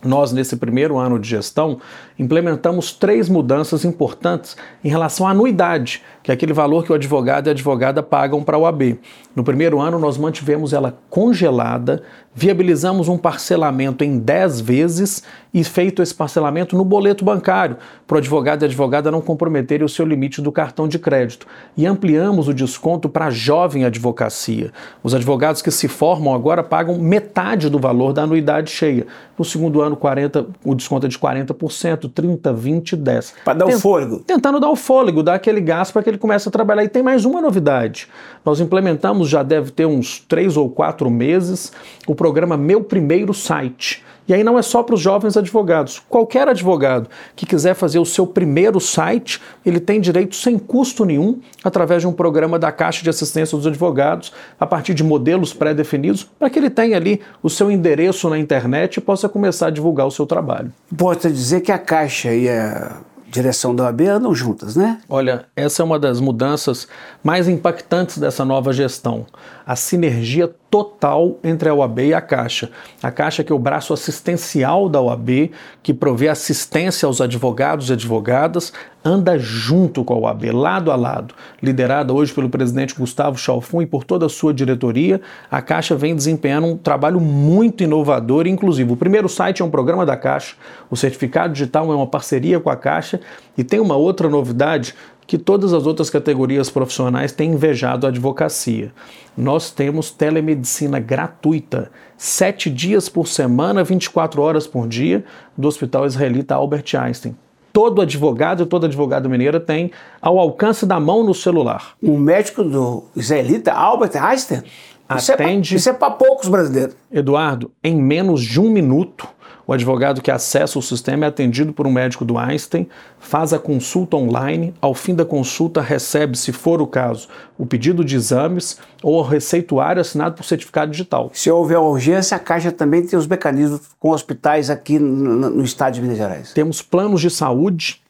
nós, 0.05 0.33
nesse 0.33 0.57
primeiro 0.57 0.99
ano 0.99 1.19
de 1.19 1.29
gestão, 1.29 1.79
implementamos 2.19 2.93
três 2.93 3.29
mudanças 3.29 3.85
importantes 3.85 4.57
em 4.83 4.89
relação 4.89 5.27
à 5.27 5.31
anuidade, 5.31 6.03
que 6.23 6.31
é 6.31 6.35
aquele 6.35 6.53
valor 6.53 6.85
que 6.85 6.93
o 6.93 6.95
advogado 6.95 7.47
e 7.47 7.51
a 7.51 7.53
advogada 7.53 8.03
pagam 8.03 8.43
para 8.43 8.57
a 8.57 8.61
OAB. 8.61 8.99
No 9.35 9.45
primeiro 9.45 9.81
ano, 9.81 9.99
nós 9.99 10.19
mantivemos 10.19 10.73
ela 10.73 10.99
congelada, 11.09 12.03
viabilizamos 12.35 13.09
um 13.09 13.19
parcelamento 13.19 14.03
em 14.03 14.19
10 14.19 14.61
vezes 14.61 15.23
e 15.53 15.63
feito 15.63 16.03
esse 16.03 16.15
parcelamento 16.15 16.77
no 16.77 16.85
boleto 16.85 17.25
bancário, 17.25 17.77
para 18.07 18.15
o 18.15 18.19
advogado 18.19 18.63
e 18.63 18.65
a 18.65 18.69
advogada 18.69 19.11
não 19.11 19.21
comprometerem 19.21 19.85
o 19.85 19.89
seu 19.89 20.07
limite 20.07 20.41
do 20.41 20.51
cartão 20.51 20.89
de 20.89 20.99
crédito. 20.99 21.47
E 21.77 21.87
ampliamos 21.87 22.49
o 22.49 22.55
desconto 22.55 23.09
para 23.09 23.27
a 23.27 23.31
jovem 23.31 23.85
advocacia. 23.85 24.73
Os 25.03 25.15
advogados 25.15 25.61
que 25.61 25.71
se 25.71 25.89
formam 25.89 26.35
agora 26.35 26.63
pagam 26.63 26.99
metade 26.99 27.69
do 27.69 27.79
valor 27.79 28.13
da 28.15 28.23
anuidade 28.23 28.71
cheia. 28.71 29.07
No 29.39 29.45
segundo 29.45 29.83
ano, 29.83 29.97
40, 29.97 30.47
o 30.65 30.75
desconto 30.75 31.07
é 31.07 31.09
de 31.09 31.19
40%, 31.19 32.11
30, 32.13 32.53
20, 32.53 32.97
10. 32.97 33.35
Para 33.45 33.55
dar 33.55 33.67
Tent, 33.67 33.77
o 33.77 33.81
fôlego. 33.81 34.19
Tentando 34.21 34.61
dar 34.61 34.71
o 34.71 34.77
fôlego, 34.77 35.23
dar 35.23 35.35
aquele 35.35 35.61
gás 35.61 35.91
para 35.91 36.03
que 36.03 36.09
ele 36.11 36.19
comece 36.19 36.49
a 36.49 36.53
trabalhar. 36.53 36.85
E 36.85 36.89
tem 36.89 37.03
mais 37.03 37.25
uma 37.25 37.43
novidade. 37.43 38.09
Nós 38.45 38.61
implementamos, 38.61 39.29
já 39.29 39.43
deve 39.43 39.71
ter 39.71 39.87
uns 39.87 40.19
três 40.19 40.57
ou 40.57 40.71
quatro 40.71 41.11
meses, 41.11 41.73
o 42.07 42.15
programa 42.23 42.57
Meu 42.57 42.85
Primeiro 42.85 43.35
Site. 43.35 44.01
E 44.29 44.33
aí 44.33 44.45
não 44.45 44.57
é 44.57 44.63
só 44.63 44.81
para 44.85 44.95
os 44.95 45.01
jovens 45.01 45.37
advogados. 45.37 46.01
Qualquer 46.09 46.47
advogado 46.47 47.11
que 47.35 47.45
quiser 47.45 47.75
fazer 47.75 47.99
o 47.99 48.07
seu 48.07 48.25
primeiro 48.25 48.79
site, 48.79 49.41
ele 49.67 49.81
tem 49.81 50.01
direito 50.01 50.37
sem 50.37 50.57
custo 50.57 51.05
nenhum, 51.05 51.41
através 51.65 52.03
de 52.03 52.07
um 52.07 52.13
programa 52.13 52.61
da 52.61 52.71
Caixa 52.71 53.03
de 53.03 53.11
Assistência 53.11 53.59
dos 53.59 53.67
Advogados, 53.67 54.33
a 54.61 54.65
partir 54.65 54.95
de 54.95 55.03
modelos 55.03 55.53
pré-definidos, 55.53 56.23
para 56.39 56.49
que 56.49 56.61
ele 56.61 56.71
tenha 56.71 56.97
ali 56.97 57.21
o 57.43 57.51
seu 57.51 57.73
endereço 57.73 58.31
na 58.31 58.39
internet 58.39 58.99
e 58.99 59.01
possa 59.01 59.29
começar 59.29 59.67
a 59.67 59.71
divulgar 59.71 60.07
o 60.07 60.13
seu 60.13 60.25
trabalho. 60.25 60.73
Pode 60.97 61.23
dizer 61.23 61.61
que 61.61 61.73
a 61.73 61.79
Caixa 61.79 62.33
e 62.33 62.49
a 62.49 62.99
direção 63.33 63.75
da 63.75 63.85
OAB 63.85 64.03
andam 64.03 64.35
juntas, 64.35 64.77
né? 64.77 64.99
Olha, 65.09 65.47
essa 65.57 65.83
é 65.83 65.85
uma 65.85 65.99
das 65.99 66.21
mudanças 66.21 66.87
mais 67.25 67.49
impactantes 67.49 68.19
dessa 68.19 68.45
nova 68.45 68.75
gestão. 68.75 69.25
A 69.65 69.75
sinergia 69.75 70.55
total 70.71 71.39
entre 71.45 71.69
a 71.69 71.75
OAB 71.75 71.99
e 72.01 72.15
a 72.15 72.21
Caixa. 72.21 72.71
A 73.03 73.11
Caixa 73.11 73.45
que 73.45 73.53
é 73.53 73.55
o 73.55 73.59
braço 73.59 73.93
assistencial 73.93 74.89
da 74.89 75.01
OAB, 75.01 75.51
que 75.83 75.95
provê 75.95 76.29
assistência 76.29 77.07
aos 77.07 77.21
advogados 77.21 77.91
e 77.91 77.93
advogadas, 77.93 78.73
anda 79.05 79.39
junto 79.39 80.05
com 80.05 80.15
a 80.15 80.19
OAB, 80.19 80.51
lado 80.51 80.91
a 80.91 80.97
lado. 80.97 81.35
Liderada 81.63 82.13
hoje 82.13 82.33
pelo 82.33 82.49
presidente 82.49 82.95
Gustavo 82.95 83.37
Chalfun 83.37 83.83
e 83.83 83.87
por 83.87 84.05
toda 84.05 84.27
a 84.27 84.29
sua 84.29 84.55
diretoria, 84.55 85.21
a 85.51 85.61
Caixa 85.61 85.95
vem 85.95 86.15
desempenhando 86.15 86.69
um 86.69 86.77
trabalho 86.77 87.21
muito 87.21 87.83
inovador, 87.83 88.47
inclusive. 88.47 88.93
O 88.93 88.97
primeiro 88.97 89.29
site 89.29 89.61
é 89.61 89.65
um 89.65 89.71
programa 89.71 90.07
da 90.07 90.17
Caixa, 90.17 90.55
o 90.91 90.97
certificado 90.97 91.53
digital 91.53 91.93
é 91.93 91.95
uma 91.95 92.07
parceria 92.07 92.59
com 92.59 92.71
a 92.71 92.77
Caixa 92.77 93.21
e 93.57 93.65
tem 93.65 93.81
uma 93.81 93.97
outra 93.97 94.29
novidade 94.29 94.95
que 95.27 95.39
todas 95.39 95.73
as 95.73 95.87
outras 95.87 96.11
categorias 96.11 96.69
profissionais 96.69 97.33
têm 97.33 97.53
invejado 97.53 98.07
a 98.07 98.11
advocacia. 98.11 98.93
Nós 99.37 99.71
temos 99.71 100.11
telemedicina 100.11 100.99
gratuita, 100.99 101.91
sete 102.17 102.69
dias 102.69 103.09
por 103.09 103.27
semana, 103.27 103.85
24 103.85 104.43
horas 104.43 104.67
por 104.67 104.87
dia, 104.87 105.25
do 105.57 105.69
Hospital 105.69 106.07
Israelita 106.07 106.55
Albert 106.55 106.85
Einstein. 106.99 107.37
Todo 107.73 108.03
advogado 108.03 108.65
e 108.65 108.67
toda 108.67 108.87
advogada 108.87 109.29
mineira 109.29 109.59
tem 109.59 109.91
ao 110.21 110.39
alcance 110.39 110.85
da 110.85 111.01
mão 111.01 111.25
no 111.25 111.33
celular. 111.33 111.95
Um 112.03 112.19
médico 112.19 112.63
do 112.63 113.05
israelita 113.17 113.73
Albert 113.73 114.15
Einstein? 114.17 114.63
Atende. 115.09 115.77
Isso 115.77 115.89
é 115.89 115.93
para 115.93 116.13
é 116.13 116.17
poucos 116.17 116.49
brasileiros. 116.49 116.95
Eduardo, 117.11 117.71
em 117.83 117.97
menos 117.97 118.43
de 118.43 118.61
um 118.61 118.71
minuto 118.71 119.27
o 119.67 119.73
advogado 119.73 120.21
que 120.21 120.31
acessa 120.31 120.79
o 120.79 120.83
sistema 120.83 121.25
é 121.25 121.29
atendido 121.29 121.73
por 121.73 121.87
um 121.87 121.93
médico 121.93 122.25
do 122.25 122.39
Einstein, 122.39 122.89
faz 123.19 123.53
a 123.53 123.59
consulta 123.59 124.17
online, 124.17 124.75
ao 124.81 124.95
fim 124.95 125.15
da 125.15 125.25
consulta 125.25 125.81
recebe, 125.81 126.37
se 126.37 126.53
for 126.53 126.83
o 126.83 126.87
caso, 126.87 127.29
o 127.57 127.65
pedido 127.65 128.05
de 128.05 128.17
exames 128.17 128.79
ou 129.03 129.19
o 129.19 129.23
receituário 129.23 130.01
assinado 130.01 130.35
por 130.35 130.45
certificado 130.45 130.91
digital. 130.91 131.31
Se 131.33 131.51
houver 131.51 131.79
urgência, 131.79 132.37
a 132.37 132.41
Caixa 132.41 132.73
também 132.73 133.07
tem 133.07 133.19
os 133.19 133.27
mecanismos 133.27 133.81
com 133.99 134.11
hospitais 134.11 134.71
aqui 134.71 134.99
no, 134.99 135.51
no 135.51 135.65
estado 135.65 135.95
de 135.95 136.03
Minas 136.03 136.19
Gerais. 136.19 136.53
Temos 136.53 136.83
planos 136.83 137.21
de 137.21 137.31
saúde 137.31 138.02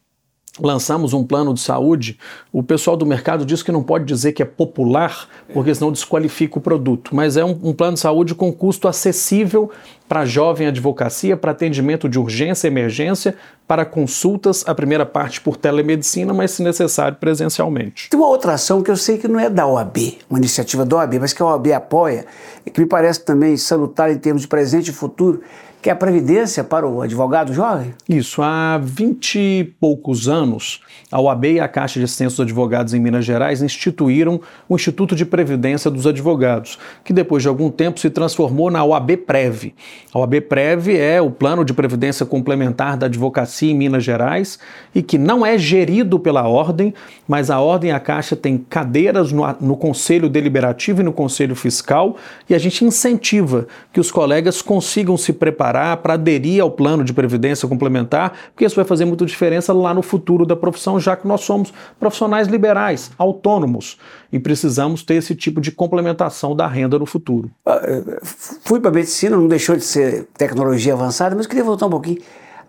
lançamos 0.61 1.14
um 1.14 1.25
plano 1.25 1.54
de 1.54 1.61
saúde, 1.61 2.18
o 2.52 2.62
pessoal 2.62 2.97
do 2.97 3.06
mercado 3.06 3.44
diz 3.44 3.62
que 3.62 3.73
não 3.73 3.82
pode 3.82 4.04
dizer 4.04 4.32
que 4.32 4.42
é 4.42 4.47
popular, 4.47 5.26
porque 5.52 5.75
senão 5.75 5.90
desqualifica 5.90 6.59
o 6.59 6.61
produto, 6.61 7.14
mas 7.14 7.37
é 7.37 7.44
um, 7.44 7.59
um 7.62 7.73
plano 7.73 7.94
de 7.94 8.00
saúde 8.00 8.35
com 8.35 8.52
custo 8.52 8.87
acessível 8.87 9.71
para 10.06 10.26
jovem 10.26 10.66
advocacia, 10.66 11.38
para 11.38 11.52
atendimento 11.52 12.06
de 12.06 12.18
urgência 12.18 12.68
emergência, 12.68 13.35
para 13.66 13.87
consultas, 13.87 14.62
a 14.66 14.75
primeira 14.75 15.06
parte 15.06 15.40
por 15.40 15.56
telemedicina, 15.56 16.35
mas 16.35 16.50
se 16.50 16.62
necessário 16.62 17.16
presencialmente. 17.18 18.11
Tem 18.11 18.21
uma 18.21 18.28
outra 18.28 18.52
ação 18.52 18.82
que 18.82 18.90
eu 18.90 18.97
sei 18.97 19.16
que 19.16 19.26
não 19.26 19.40
é 19.40 19.49
da 19.49 19.66
OAB, 19.66 20.18
uma 20.28 20.38
iniciativa 20.38 20.85
da 20.85 20.97
OAB, 20.97 21.14
mas 21.18 21.32
que 21.32 21.42
a 21.42 21.47
OAB 21.47 21.73
apoia, 21.73 22.26
e 22.66 22.71
que 22.71 22.78
me 22.78 22.87
parece 22.87 23.25
também 23.25 23.56
salutar 23.56 24.11
em 24.11 24.18
termos 24.18 24.42
de 24.42 24.49
presente 24.49 24.88
e 24.88 24.92
futuro, 24.92 25.40
que 25.83 25.91
é 25.91 25.93
a 25.93 25.97
previdência 25.97 26.62
para 26.62 26.87
o 26.87 27.03
advogado 27.03 27.53
jovem? 27.53 27.93
Isso, 28.09 28.41
há 28.41 28.79
20 28.79 29.37
e 29.37 29.65
poucos 29.81 30.29
anos, 30.29 30.81
a 31.11 31.21
OAB 31.21 31.45
e 31.47 31.61
a 31.61 31.67
Caixa 31.67 31.99
de 31.99 32.05
Assistência 32.05 32.37
dos 32.37 32.41
Advogados 32.53 32.95
em 32.95 33.01
Minas 33.01 33.25
Gerais 33.25 33.61
instituíram 33.61 34.41
o 34.69 34.77
Instituto 34.77 35.17
de 35.17 35.27
Previdência 35.27 35.91
dos 35.91 36.07
Advogados, 36.07 36.79
que 37.03 37.12
depois 37.12 37.43
de 37.43 37.49
algum 37.49 37.69
tempo 37.69 37.99
se 37.99 38.09
transformou 38.11 38.71
na 38.71 38.85
OAB 38.85 39.17
Prev. 39.27 39.75
A 40.15 40.21
OAB 40.21 40.43
Prev 40.43 40.89
é 40.91 41.21
o 41.21 41.33
plano 41.33 41.65
de 41.65 41.75
previdência 41.75 42.25
complementar 42.25 42.97
da 42.97 43.07
advocacia 43.07 43.73
em 43.73 43.75
Minas 43.75 44.05
Gerais 44.05 44.61
e 44.95 45.03
que 45.03 45.19
não 45.19 45.45
é 45.45 45.59
gerido 45.59 46.17
pela 46.17 46.47
Ordem, 46.47 46.95
mas 47.27 47.51
a 47.51 47.59
Ordem 47.59 47.91
e 47.91 47.93
a 47.93 47.99
Caixa 47.99 48.37
têm 48.37 48.57
cadeiras 48.57 49.33
no, 49.33 49.43
no 49.61 49.77
Conselho 49.77 50.29
Deliberativo 50.29 51.01
e 51.01 51.05
no 51.05 51.12
Conselho 51.12 51.57
Fiscal 51.57 52.17
e 52.49 52.55
a 52.55 52.59
gente 52.59 52.85
incentiva 52.85 53.67
que 53.93 53.99
os 53.99 54.12
colegas 54.12 54.62
consigam 54.62 55.17
se 55.17 55.33
preparar 55.33 55.72
preparar 55.73 55.97
para 55.99 56.14
aderir 56.14 56.62
ao 56.62 56.71
plano 56.71 57.02
de 57.02 57.12
previdência 57.12 57.67
complementar, 57.67 58.33
porque 58.50 58.64
isso 58.64 58.76
vai 58.76 58.85
fazer 58.85 59.07
muita 59.07 59.25
diferença 59.25 59.73
lá 59.73 59.95
no 59.95 60.02
futuro 60.02 60.45
da 60.45 60.55
profissão, 60.55 61.00
já 61.00 61.17
que 61.17 61.26
nós 61.26 61.41
somos 61.41 61.73
profissionais 61.99 62.47
liberais, 62.47 63.11
autônomos, 63.17 63.99
e 64.31 64.38
precisamos 64.38 65.02
ter 65.02 65.14
esse 65.14 65.35
tipo 65.35 65.61
de 65.61 65.73
complementação 65.73 66.55
da 66.55 66.67
renda 66.67 66.99
no 66.99 67.07
futuro. 67.07 67.50
Ah, 67.64 67.81
eh, 67.85 68.21
fui 68.23 68.81
para 68.81 68.91
a 68.91 68.95
medicina, 68.95 69.37
não 69.37 69.49
deixou 69.49 69.75
de 69.75 69.85
ser 69.85 70.29
tecnologia 70.37 70.93
avançada, 70.93 71.35
mas 71.35 71.47
queria 71.47 71.64
voltar 71.64 71.87
um 71.87 71.91
pouquinho. 71.91 72.19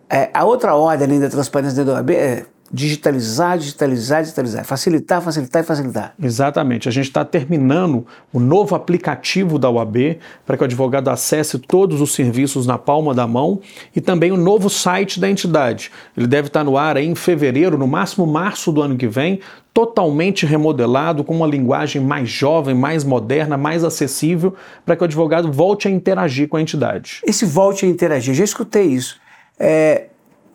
É, 0.10 0.30
a 0.34 0.46
outra 0.46 0.76
ordem 0.76 1.20
da 1.20 1.30
transparência 1.30 1.84
da 1.84 1.94
OAB 1.94 2.12
é 2.12 2.46
digitalizar, 2.74 3.60
digitalizar, 3.60 4.24
digitalizar, 4.24 4.66
facilitar, 4.66 5.22
facilitar 5.22 5.62
e 5.62 5.66
facilitar. 5.66 6.14
Exatamente. 6.20 6.90
A 6.90 6.92
gente 6.92 7.06
está 7.06 7.24
terminando 7.24 8.04
o 8.34 8.40
novo 8.40 8.74
aplicativo 8.74 9.60
da 9.60 9.70
UAB 9.70 10.18
para 10.44 10.58
que 10.58 10.64
o 10.64 10.66
advogado 10.66 11.10
acesse 11.10 11.60
todos 11.60 12.02
os 12.02 12.16
serviços 12.16 12.66
na 12.66 12.80
palma 12.80 13.14
da 13.14 13.28
mão 13.28 13.62
e 13.96 14.02
também 14.02 14.32
o 14.32 14.38
novo 14.38 14.72
site 14.72 15.20
da 15.20 15.30
entidade. 15.30 15.92
Ele 16.18 16.26
deve 16.26 16.48
estar 16.48 16.64
no 16.64 16.76
ar 16.76 16.98
em 16.98 17.14
fevereiro, 17.14 17.78
no 17.78 17.88
máximo 17.88 18.26
março 18.26 18.72
do 18.72 18.82
ano 18.82 18.98
que 18.98 19.08
vem, 19.08 19.40
totalmente 19.72 20.44
remodelado, 20.44 21.24
com 21.24 21.36
uma 21.36 21.46
linguagem 21.46 22.02
mais 22.02 22.28
jovem, 22.28 22.74
mais 22.74 23.04
moderna, 23.04 23.56
mais 23.56 23.84
acessível, 23.84 24.56
para 24.84 24.96
que 24.96 25.04
o 25.04 25.06
advogado 25.06 25.52
volte 25.52 25.88
a 25.88 25.92
interagir 25.92 26.48
com 26.48 26.58
a 26.58 26.62
entidade. 26.62 27.22
Esse 27.24 27.46
volte 27.46 27.86
a 27.86 27.90
interagir, 27.90 28.34
já 28.34 28.44
escutei 28.44 28.86
isso. 28.86 29.20
É, 29.60 30.08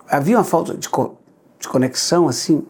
havia 0.08 0.36
uma 0.36 0.44
falta 0.44 0.74
de, 0.74 0.80
de 0.80 0.88
conexão 1.66 2.28
assim 2.28 2.64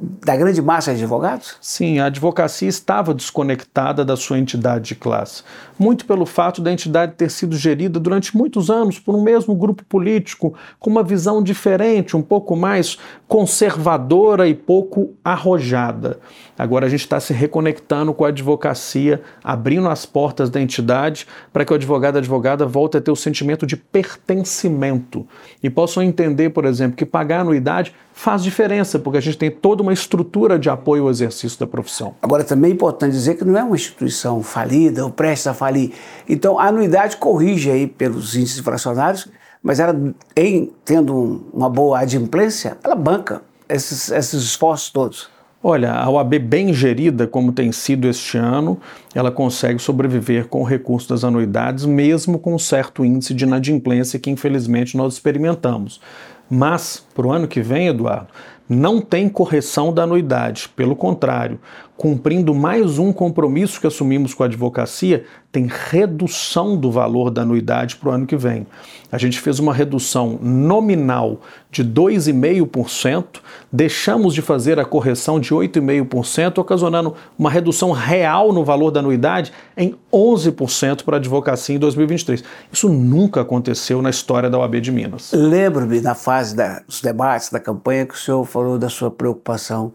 da 0.00 0.36
grande 0.36 0.60
massa 0.60 0.94
de 0.94 1.02
advogados? 1.02 1.56
Sim, 1.60 1.98
a 1.98 2.06
advocacia 2.06 2.68
estava 2.68 3.14
desconectada 3.14 4.04
da 4.04 4.16
sua 4.16 4.38
entidade 4.38 4.88
de 4.88 4.94
classe, 4.94 5.42
muito 5.78 6.04
pelo 6.04 6.26
fato 6.26 6.60
da 6.60 6.72
entidade 6.72 7.14
ter 7.14 7.30
sido 7.30 7.56
gerida 7.56 7.98
durante 7.98 8.36
muitos 8.36 8.70
anos 8.70 8.98
por 8.98 9.14
um 9.14 9.22
mesmo 9.22 9.54
grupo 9.54 9.84
político, 9.84 10.54
com 10.78 10.90
uma 10.90 11.02
visão 11.02 11.42
diferente, 11.42 12.16
um 12.16 12.22
pouco 12.22 12.54
mais 12.56 12.98
conservadora 13.26 14.46
e 14.48 14.54
pouco 14.54 15.14
arrojada. 15.24 16.18
Agora 16.58 16.86
a 16.86 16.88
gente 16.88 17.00
está 17.00 17.20
se 17.20 17.32
reconectando 17.32 18.14
com 18.14 18.24
a 18.24 18.28
advocacia, 18.28 19.22
abrindo 19.42 19.88
as 19.88 20.06
portas 20.06 20.48
da 20.48 20.60
entidade 20.60 21.26
para 21.52 21.64
que 21.64 21.72
o 21.72 21.76
advogado 21.76 22.14
e 22.14 22.18
a 22.18 22.20
advogada 22.20 22.66
volte 22.66 22.96
a 22.96 23.00
ter 23.00 23.10
o 23.10 23.16
sentimento 23.16 23.66
de 23.66 23.76
pertencimento 23.76 25.26
e 25.62 25.68
possam 25.68 26.02
entender, 26.02 26.50
por 26.50 26.64
exemplo, 26.64 26.96
que 26.96 27.04
pagar 27.04 27.40
anuidade 27.40 27.94
faz 28.12 28.42
diferença, 28.42 28.98
porque 28.98 29.18
a 29.18 29.20
gente 29.20 29.36
tem 29.36 29.50
toda 29.50 29.82
uma 29.86 29.92
estrutura 29.92 30.58
de 30.58 30.68
apoio 30.68 31.04
ao 31.04 31.10
exercício 31.10 31.58
da 31.58 31.66
profissão. 31.66 32.14
Agora, 32.20 32.42
também 32.42 32.70
é 32.70 32.74
importante 32.74 33.12
dizer 33.12 33.36
que 33.36 33.44
não 33.44 33.56
é 33.56 33.62
uma 33.62 33.76
instituição 33.76 34.42
falida 34.42 35.04
ou 35.04 35.10
prestes 35.10 35.46
a 35.46 35.54
falir. 35.54 35.92
Então, 36.28 36.58
a 36.58 36.66
anuidade 36.66 37.16
corrige 37.16 37.70
aí 37.70 37.86
pelos 37.86 38.34
índices 38.34 38.58
inflacionários, 38.58 39.28
mas 39.62 39.78
ela, 39.80 39.96
em 40.36 40.72
tendo 40.84 41.46
uma 41.52 41.70
boa 41.70 42.00
adimplência, 42.00 42.76
ela 42.82 42.94
banca 42.94 43.42
esses, 43.68 44.10
esses 44.10 44.42
esforços 44.42 44.90
todos. 44.90 45.30
Olha, 45.62 45.92
a 45.92 46.08
OAB 46.08 46.38
bem 46.38 46.72
gerida, 46.72 47.26
como 47.26 47.52
tem 47.52 47.72
sido 47.72 48.06
este 48.06 48.38
ano, 48.38 48.78
ela 49.14 49.32
consegue 49.32 49.80
sobreviver 49.80 50.46
com 50.46 50.60
o 50.60 50.64
recurso 50.64 51.08
das 51.08 51.24
anuidades, 51.24 51.84
mesmo 51.84 52.38
com 52.38 52.54
um 52.54 52.58
certo 52.58 53.04
índice 53.04 53.34
de 53.34 53.44
inadimplência 53.44 54.18
que 54.18 54.30
infelizmente 54.30 54.96
nós 54.96 55.14
experimentamos. 55.14 56.00
Mas, 56.48 57.04
para 57.14 57.26
o 57.26 57.32
ano 57.32 57.48
que 57.48 57.60
vem, 57.60 57.88
Eduardo, 57.88 58.28
não 58.68 59.00
tem 59.00 59.28
correção 59.28 59.92
da 59.92 60.02
anuidade. 60.02 60.68
Pelo 60.74 60.96
contrário, 60.96 61.58
cumprindo 61.96 62.54
mais 62.54 62.98
um 62.98 63.12
compromisso 63.12 63.80
que 63.80 63.86
assumimos 63.86 64.34
com 64.34 64.42
a 64.42 64.46
advocacia, 64.46 65.24
tem 65.50 65.66
redução 65.66 66.76
do 66.76 66.90
valor 66.90 67.30
da 67.30 67.40
anuidade 67.40 67.96
para 67.96 68.10
o 68.10 68.12
ano 68.12 68.26
que 68.26 68.36
vem. 68.36 68.66
A 69.10 69.16
gente 69.16 69.40
fez 69.40 69.58
uma 69.58 69.72
redução 69.72 70.38
nominal 70.42 71.40
de 71.70 71.82
2,5%, 71.82 73.40
deixamos 73.72 74.34
de 74.34 74.42
fazer 74.42 74.78
a 74.78 74.84
correção 74.84 75.40
de 75.40 75.54
8,5%, 75.54 76.58
ocasionando 76.58 77.14
uma 77.38 77.50
redução 77.50 77.92
real 77.92 78.52
no 78.52 78.62
valor 78.62 78.90
da 78.90 79.00
anuidade 79.00 79.50
em 79.74 79.94
11% 80.12 81.02
para 81.04 81.16
a 81.16 81.18
advocacia 81.18 81.74
em 81.74 81.78
2023. 81.78 82.44
Isso 82.70 82.90
nunca 82.90 83.40
aconteceu 83.40 84.02
na 84.02 84.10
história 84.10 84.50
da 84.50 84.58
OAB 84.58 84.80
de 84.80 84.92
Minas. 84.92 85.32
Lembro-me 85.32 86.02
na 86.02 86.14
fase 86.14 86.54
dos 86.86 87.00
debates, 87.00 87.48
da 87.48 87.58
campanha, 87.58 88.04
que 88.04 88.14
o 88.14 88.18
senhor 88.18 88.44
falou 88.44 88.78
da 88.78 88.90
sua 88.90 89.10
preocupação 89.10 89.94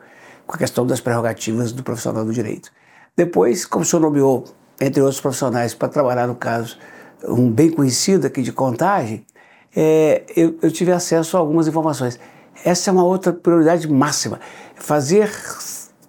com 0.52 0.56
a 0.56 0.60
questão 0.60 0.86
das 0.86 1.00
prerrogativas 1.00 1.72
do 1.72 1.82
profissional 1.82 2.26
do 2.26 2.34
direito. 2.34 2.70
Depois, 3.16 3.66
como 3.66 3.84
o 3.84 3.86
senhor 3.86 4.02
nomeou, 4.02 4.44
entre 4.80 5.02
outros 5.02 5.22
profissionais, 5.22 5.74
para 5.74 5.88
trabalhar 5.88 6.28
no 6.28 6.36
caso, 6.36 6.78
um 7.26 7.50
bem 7.50 7.72
conhecido 7.72 8.28
aqui 8.28 8.42
de 8.42 8.52
contagem, 8.52 9.26
é, 9.74 10.24
eu, 10.36 10.58
eu 10.62 10.70
tive 10.70 10.92
acesso 10.92 11.38
a 11.38 11.40
algumas 11.40 11.68
informações. 11.68 12.20
Essa 12.66 12.90
é 12.90 12.94
uma 12.94 13.06
outra 13.06 13.32
prioridade 13.32 13.90
máxima, 13.90 14.42
fazer 14.76 15.32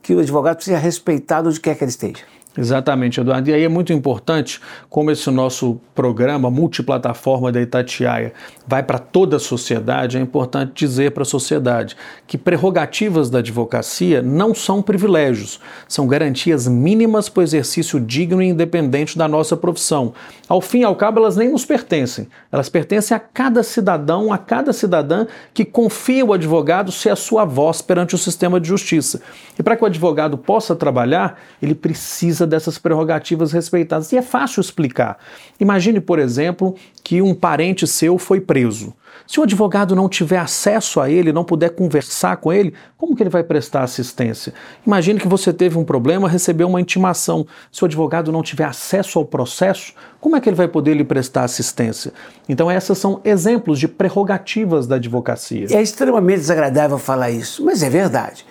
que 0.02 0.12
o 0.12 0.18
advogado 0.18 0.60
seja 0.60 0.76
respeitado 0.76 1.48
onde 1.48 1.60
quer 1.60 1.76
que 1.76 1.84
ele 1.84 1.90
esteja. 1.90 2.24
Exatamente, 2.56 3.18
Eduardo. 3.18 3.48
E 3.48 3.54
aí 3.54 3.64
é 3.64 3.68
muito 3.68 3.94
importante 3.94 4.60
como 4.90 5.10
esse 5.10 5.30
nosso 5.30 5.80
programa 5.94 6.50
multiplataforma 6.50 7.50
da 7.50 7.60
Itatiaia 7.62 8.34
vai 8.66 8.82
para 8.82 8.98
toda 8.98 9.36
a 9.36 9.40
sociedade, 9.40 10.18
é 10.18 10.20
importante 10.20 10.72
dizer 10.74 11.12
para 11.12 11.22
a 11.22 11.26
sociedade 11.26 11.96
que 12.26 12.36
prerrogativas 12.36 13.30
da 13.30 13.38
advocacia 13.38 14.20
não 14.20 14.54
são 14.54 14.82
privilégios, 14.82 15.60
são 15.88 16.06
garantias 16.06 16.68
mínimas 16.68 17.28
para 17.28 17.40
o 17.40 17.44
exercício 17.44 17.98
digno 17.98 18.42
e 18.42 18.48
independente 18.48 19.16
da 19.16 19.26
nossa 19.26 19.56
profissão. 19.56 20.12
Ao 20.46 20.60
fim 20.60 20.80
e 20.80 20.84
ao 20.84 20.94
cabo, 20.94 21.20
elas 21.20 21.36
nem 21.36 21.50
nos 21.50 21.64
pertencem, 21.64 22.28
elas 22.50 22.68
pertencem 22.68 23.16
a 23.16 23.20
cada 23.20 23.62
cidadão, 23.62 24.30
a 24.30 24.36
cada 24.36 24.74
cidadã 24.74 25.26
que 25.54 25.64
confia 25.64 26.24
o 26.24 26.34
advogado 26.34 26.92
ser 26.92 27.10
a 27.10 27.16
sua 27.16 27.46
voz 27.46 27.80
perante 27.80 28.14
o 28.14 28.18
sistema 28.18 28.60
de 28.60 28.68
justiça. 28.68 29.22
E 29.58 29.62
para 29.62 29.74
que 29.74 29.82
o 29.82 29.86
advogado 29.86 30.36
possa 30.36 30.76
trabalhar, 30.76 31.40
ele 31.60 31.74
precisa 31.74 32.41
precisa 32.42 32.46
dessas 32.46 32.78
prerrogativas 32.78 33.52
respeitadas. 33.52 34.12
E 34.12 34.16
é 34.16 34.22
fácil 34.22 34.60
explicar. 34.60 35.18
Imagine, 35.58 36.00
por 36.00 36.18
exemplo, 36.18 36.74
que 37.02 37.22
um 37.22 37.34
parente 37.34 37.86
seu 37.86 38.18
foi 38.18 38.40
preso. 38.40 38.94
Se 39.26 39.38
o 39.38 39.42
advogado 39.42 39.94
não 39.94 40.08
tiver 40.08 40.38
acesso 40.38 41.00
a 41.00 41.08
ele, 41.08 41.32
não 41.32 41.44
puder 41.44 41.70
conversar 41.70 42.38
com 42.38 42.52
ele, 42.52 42.74
como 42.96 43.14
que 43.14 43.22
ele 43.22 43.30
vai 43.30 43.44
prestar 43.44 43.82
assistência? 43.82 44.52
Imagine 44.86 45.20
que 45.20 45.28
você 45.28 45.52
teve 45.52 45.78
um 45.78 45.84
problema, 45.84 46.28
recebeu 46.28 46.66
uma 46.68 46.80
intimação. 46.80 47.46
Se 47.70 47.82
o 47.82 47.86
advogado 47.86 48.32
não 48.32 48.42
tiver 48.42 48.64
acesso 48.64 49.18
ao 49.18 49.24
processo, 49.24 49.94
como 50.20 50.36
é 50.36 50.40
que 50.40 50.48
ele 50.48 50.56
vai 50.56 50.68
poder 50.68 50.94
lhe 50.94 51.04
prestar 51.04 51.44
assistência? 51.44 52.12
Então, 52.48 52.70
essas 52.70 52.98
são 52.98 53.20
exemplos 53.24 53.78
de 53.78 53.86
prerrogativas 53.86 54.86
da 54.86 54.96
advocacia. 54.96 55.66
É 55.70 55.80
extremamente 55.80 56.40
desagradável 56.40 56.98
falar 56.98 57.30
isso, 57.30 57.64
mas 57.64 57.82
é 57.82 57.90
verdade. 57.90 58.44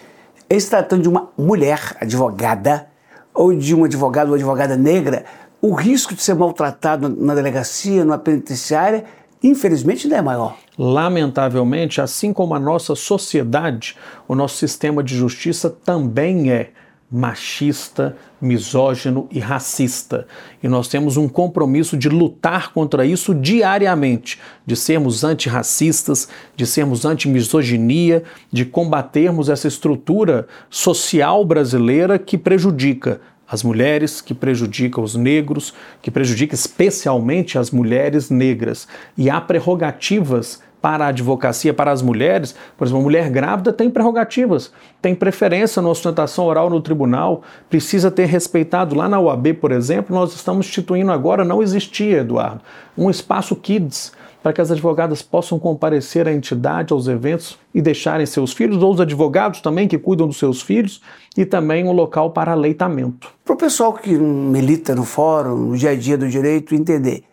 Ele 0.50 0.60
se 0.60 0.70
tratando 0.70 1.02
de 1.02 1.10
uma 1.10 1.30
mulher 1.38 1.96
advogada, 2.00 2.91
ou 3.34 3.54
de 3.54 3.76
um 3.76 3.84
advogado 3.84 4.30
ou 4.30 4.36
advogada 4.36 4.76
negra, 4.76 5.26
o 5.62 5.74
risco 5.74 6.16
de 6.16 6.22
ser 6.22 6.34
maltratado 6.34 7.08
na 7.08 7.36
delegacia, 7.36 8.04
numa 8.04 8.18
penitenciária, 8.18 9.06
infelizmente 9.44 10.06
ainda 10.06 10.18
é 10.18 10.22
maior. 10.22 10.56
Lamentavelmente, 10.78 12.02
assim 12.02 12.34
como 12.34 12.56
a 12.56 12.60
nossa 12.60 12.96
sociedade, 12.96 13.96
o 14.28 14.34
nosso 14.34 14.58
sistema 14.58 15.04
de 15.04 15.16
justiça 15.16 15.70
também 15.70 16.52
é 16.52 16.72
machista, 17.12 18.16
misógino 18.40 19.28
e 19.30 19.40
racista. 19.40 20.26
E 20.64 20.68
nós 20.70 20.88
temos 20.88 21.18
um 21.18 21.28
compromisso 21.28 21.98
de 21.98 22.08
lutar 22.08 22.72
contra 22.72 23.06
isso 23.06 23.36
diariamente, 23.36 24.40
de 24.66 24.78
sermos 24.78 25.24
antirracistas, 25.24 26.30
de 26.56 26.66
sermos 26.66 27.06
anti-misoginia, 27.06 28.24
de 28.50 28.64
combatermos 28.64 29.50
essa 29.50 29.68
estrutura 29.68 30.48
social 30.70 31.44
brasileira 31.44 32.18
que 32.18 32.38
prejudica 32.38 33.20
as 33.46 33.62
mulheres, 33.62 34.22
que 34.22 34.34
prejudica 34.34 35.02
os 35.02 35.14
negros, 35.14 35.74
que 36.02 36.10
prejudica 36.10 36.56
especialmente 36.56 37.58
as 37.58 37.70
mulheres 37.70 38.30
negras. 38.30 38.88
E 39.18 39.30
há 39.30 39.42
prerrogativas 39.42 40.62
para 40.82 41.06
a 41.06 41.08
advocacia, 41.10 41.74
para 41.74 41.92
as 41.92 42.02
mulheres, 42.02 42.56
por 42.76 42.86
exemplo, 42.86 43.00
uma 43.00 43.04
mulher 43.04 43.30
grávida 43.30 43.72
tem 43.72 43.90
prerrogativas, 43.90 44.72
tem 45.02 45.14
preferência 45.14 45.82
na 45.82 45.90
ostentação 45.90 46.46
oral 46.46 46.70
no 46.70 46.82
tribunal, 46.82 47.44
precisa 47.70 48.10
ter 48.10 48.26
respeitado. 48.26 48.96
Lá 48.96 49.08
na 49.08 49.20
UAB, 49.20 49.54
por 49.54 49.72
exemplo, 49.72 50.16
nós 50.16 50.34
estamos 50.34 50.68
instituindo 50.68 51.12
agora, 51.12 51.46
não 51.46 51.62
existia, 51.62 52.20
Eduardo, 52.20 52.62
um 52.98 53.10
espaço 53.10 53.56
kids 53.56 54.12
para 54.42 54.52
que 54.52 54.62
as 54.62 54.72
advogadas 54.72 55.22
possam 55.22 55.60
comparecer 55.60 56.28
à 56.28 56.34
entidade, 56.34 56.92
aos 56.92 57.08
eventos 57.08 57.60
e 57.74 57.80
deixarem 57.80 58.26
seus 58.26 58.52
filhos, 58.52 58.82
ou 58.82 58.92
os 58.92 59.00
advogados 59.00 59.62
também 59.62 59.88
que 59.88 60.00
cuidam 60.00 60.26
dos 60.26 60.38
seus 60.38 60.64
filhos, 60.64 61.00
e 61.38 61.46
também 61.46 61.84
um 61.86 61.92
local 61.92 62.32
para 62.32 62.52
aleitamento. 62.52 63.32
Para 63.46 63.54
o 63.54 63.58
pessoal 63.58 63.94
que 63.94 64.10
milita 64.10 64.96
no 64.96 65.04
fórum, 65.04 65.56
no 65.56 65.78
dia 65.78 65.92
a 65.92 65.96
dia 65.96 66.18
do 66.18 66.28
direito, 66.28 66.74
entender 66.74 67.24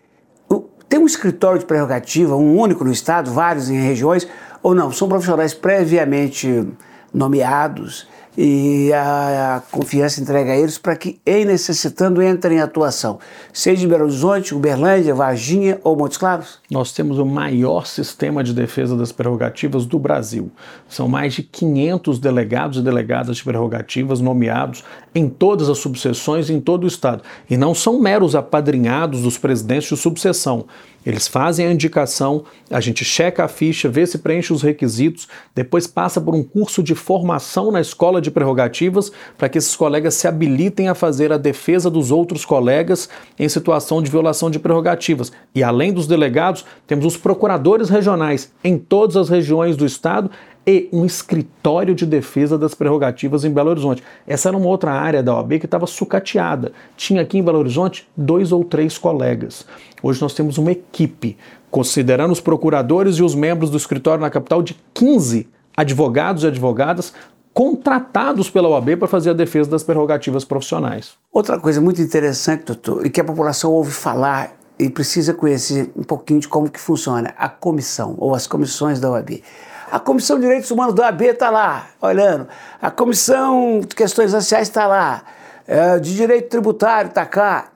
tem 0.89 0.99
um 0.99 1.07
escritório 1.07 1.59
de 1.59 1.67
prerrogativa, 1.67 2.35
um 2.37 2.59
único 2.59 2.85
no 2.85 2.93
estado, 2.93 3.31
vários 3.31 3.69
em 3.69 3.81
regiões, 3.81 4.27
ou 4.63 4.75
não? 4.75 4.91
São 4.91 5.09
profissionais 5.09 5.55
previamente 5.55 6.67
nomeados 7.13 8.07
e 8.41 8.93
a, 8.93 9.57
a 9.57 9.61
confiança 9.61 10.21
entrega 10.21 10.53
a 10.53 10.57
eles 10.57 10.79
para 10.79 10.95
que, 10.95 11.21
em 11.27 11.45
necessitando, 11.45 12.23
entrem 12.23 12.59
em 12.59 12.61
atuação, 12.61 13.19
seja 13.53 13.85
em 13.85 13.89
Belo 13.89 14.05
Horizonte, 14.05 14.55
Uberlândia, 14.55 15.13
Varginha 15.13 15.81
ou 15.83 15.97
Montes 15.97 16.17
Claros? 16.17 16.61
Nós 16.71 16.93
temos 16.93 17.19
o 17.19 17.27
maior 17.27 17.85
sistema 17.85 18.45
de 18.45 18.55
defesa 18.55 18.97
das 18.97 19.11
prerrogativas 19.11 19.85
do 19.85 19.99
Brasil. 19.99 20.53
São 20.89 21.09
mais 21.09 21.35
de 21.35 21.43
500 21.43 22.21
delegados 22.21 22.79
e 22.79 22.83
delegadas 22.83 23.39
de 23.39 23.45
prerrogativas 23.45 24.21
nomeados 24.21 24.85
em 25.15 25.29
todas 25.29 25.69
as 25.69 25.79
subseções 25.79 26.51
em 26.51 26.61
todo 26.61 26.85
o 26.85 26.87
Estado. 26.87 27.23
E 27.49 27.57
não 27.57 27.75
são 27.75 28.01
meros 28.01 28.35
apadrinhados 28.35 29.23
dos 29.23 29.39
presidentes 29.39 29.89
de 29.89 29.97
subseção. 29.97 30.67
Eles 31.07 31.27
fazem 31.27 31.67
a 31.67 31.73
indicação, 31.73 32.45
a 32.71 32.81
gente 32.81 33.05
checa 33.05 33.45
a 33.45 33.49
ficha, 33.49 33.89
vê 33.89 34.07
se 34.07 34.19
preenche 34.19 34.53
os 34.53 34.63
requisitos, 34.63 35.27
depois 35.55 35.87
passa 35.87 36.21
por 36.21 36.35
um 36.35 36.43
curso 36.43 36.83
de 36.83 36.95
formação 36.95 37.71
na 37.71 37.81
escola 37.81 38.21
de 38.21 38.31
prerrogativas 38.31 39.11
para 39.39 39.49
que 39.49 39.57
esses 39.57 39.75
colegas 39.75 40.15
se 40.15 40.29
habilitem 40.29 40.89
a 40.89 40.95
fazer 40.95 41.33
a 41.33 41.39
defesa 41.39 41.89
dos 41.89 42.11
outros 42.11 42.45
colegas 42.45 43.09
em 43.39 43.49
situação 43.49 44.03
de 44.03 44.11
violação 44.11 44.51
de 44.51 44.59
prerrogativas. 44.59 45.33
E 45.55 45.63
além 45.63 45.95
dos 45.95 46.07
delegados, 46.07 46.67
temos 46.87 47.07
os 47.07 47.17
procuradores 47.17 47.89
regionais 47.89 48.53
em 48.63 48.77
todas 48.77 49.17
as 49.17 49.29
regiões 49.31 49.77
do 49.77 49.87
estado 49.87 50.31
e 50.69 50.87
um 50.93 51.07
escritório 51.07 51.95
de 51.95 52.05
defesa 52.05 52.59
das 52.59 52.75
prerrogativas 52.75 53.43
em 53.43 53.51
Belo 53.51 53.71
Horizonte. 53.71 54.05
Essa 54.27 54.51
era 54.51 54.57
uma 54.57 54.67
outra 54.67 54.93
área 54.93 55.23
da 55.23 55.35
OAB 55.35 55.59
que 55.59 55.65
estava 55.65 55.87
sucateada. 55.87 56.73
Tinha 56.95 57.23
aqui 57.23 57.39
em 57.39 57.43
Belo 57.43 57.59
Horizonte 57.59 58.07
dois 58.15 58.53
ou 58.53 58.63
três 58.63 58.99
colegas. 58.99 59.65
Hoje 60.03 60.21
nós 60.21 60.35
temos 60.35 60.59
uma 60.59 60.71
equipe, 60.71 61.39
considerando 61.71 62.33
os 62.33 62.41
procuradores 62.41 63.17
e 63.17 63.23
os 63.23 63.35
membros 63.35 63.71
do 63.71 63.79
escritório 63.79 64.21
na 64.21 64.29
capital, 64.29 64.63
de 64.63 64.79
15 64.93 65.49
advogados 65.75 66.45
e 66.45 66.49
advogadas 66.49 67.15
contratados 67.55 68.51
pela 68.51 68.69
OAB 68.69 68.99
para 68.99 69.09
fazer 69.09 69.31
a 69.31 69.33
defesa 69.33 69.71
das 69.71 69.83
prerrogativas 69.83 70.45
profissionais. 70.45 71.15
Outra 71.33 71.59
coisa 71.59 71.81
muito 71.81 72.03
interessante, 72.03 72.67
doutor, 72.67 73.07
e 73.07 73.11
que 73.11 73.23
a 73.23 73.25
população 73.25 73.73
ouve 73.73 73.91
falar 73.91 74.53
e 74.79 74.91
precisa 74.91 75.33
conhecer 75.33 75.91
um 75.97 76.03
pouquinho 76.03 76.41
de 76.41 76.47
como 76.47 76.71
que 76.71 76.79
funciona 76.79 77.35
a 77.39 77.49
comissão 77.49 78.15
ou 78.19 78.35
as 78.35 78.47
comissões 78.47 79.01
da 79.01 79.11
OAB. 79.11 79.43
A 79.91 79.99
Comissão 79.99 80.37
de 80.37 80.43
Direitos 80.43 80.71
Humanos 80.71 80.95
da 80.95 81.05
OAB 81.05 81.23
está 81.23 81.49
lá, 81.51 81.87
olhando. 82.01 82.47
A 82.81 82.91
Comissão 82.91 83.81
de 83.81 83.95
Questões 83.95 84.33
Raciais 84.33 84.69
está 84.69 84.87
lá. 84.87 85.23
É, 85.67 85.99
de 85.99 86.15
Direito 86.15 86.49
Tributário 86.49 87.09
está 87.09 87.25
cá. 87.25 87.69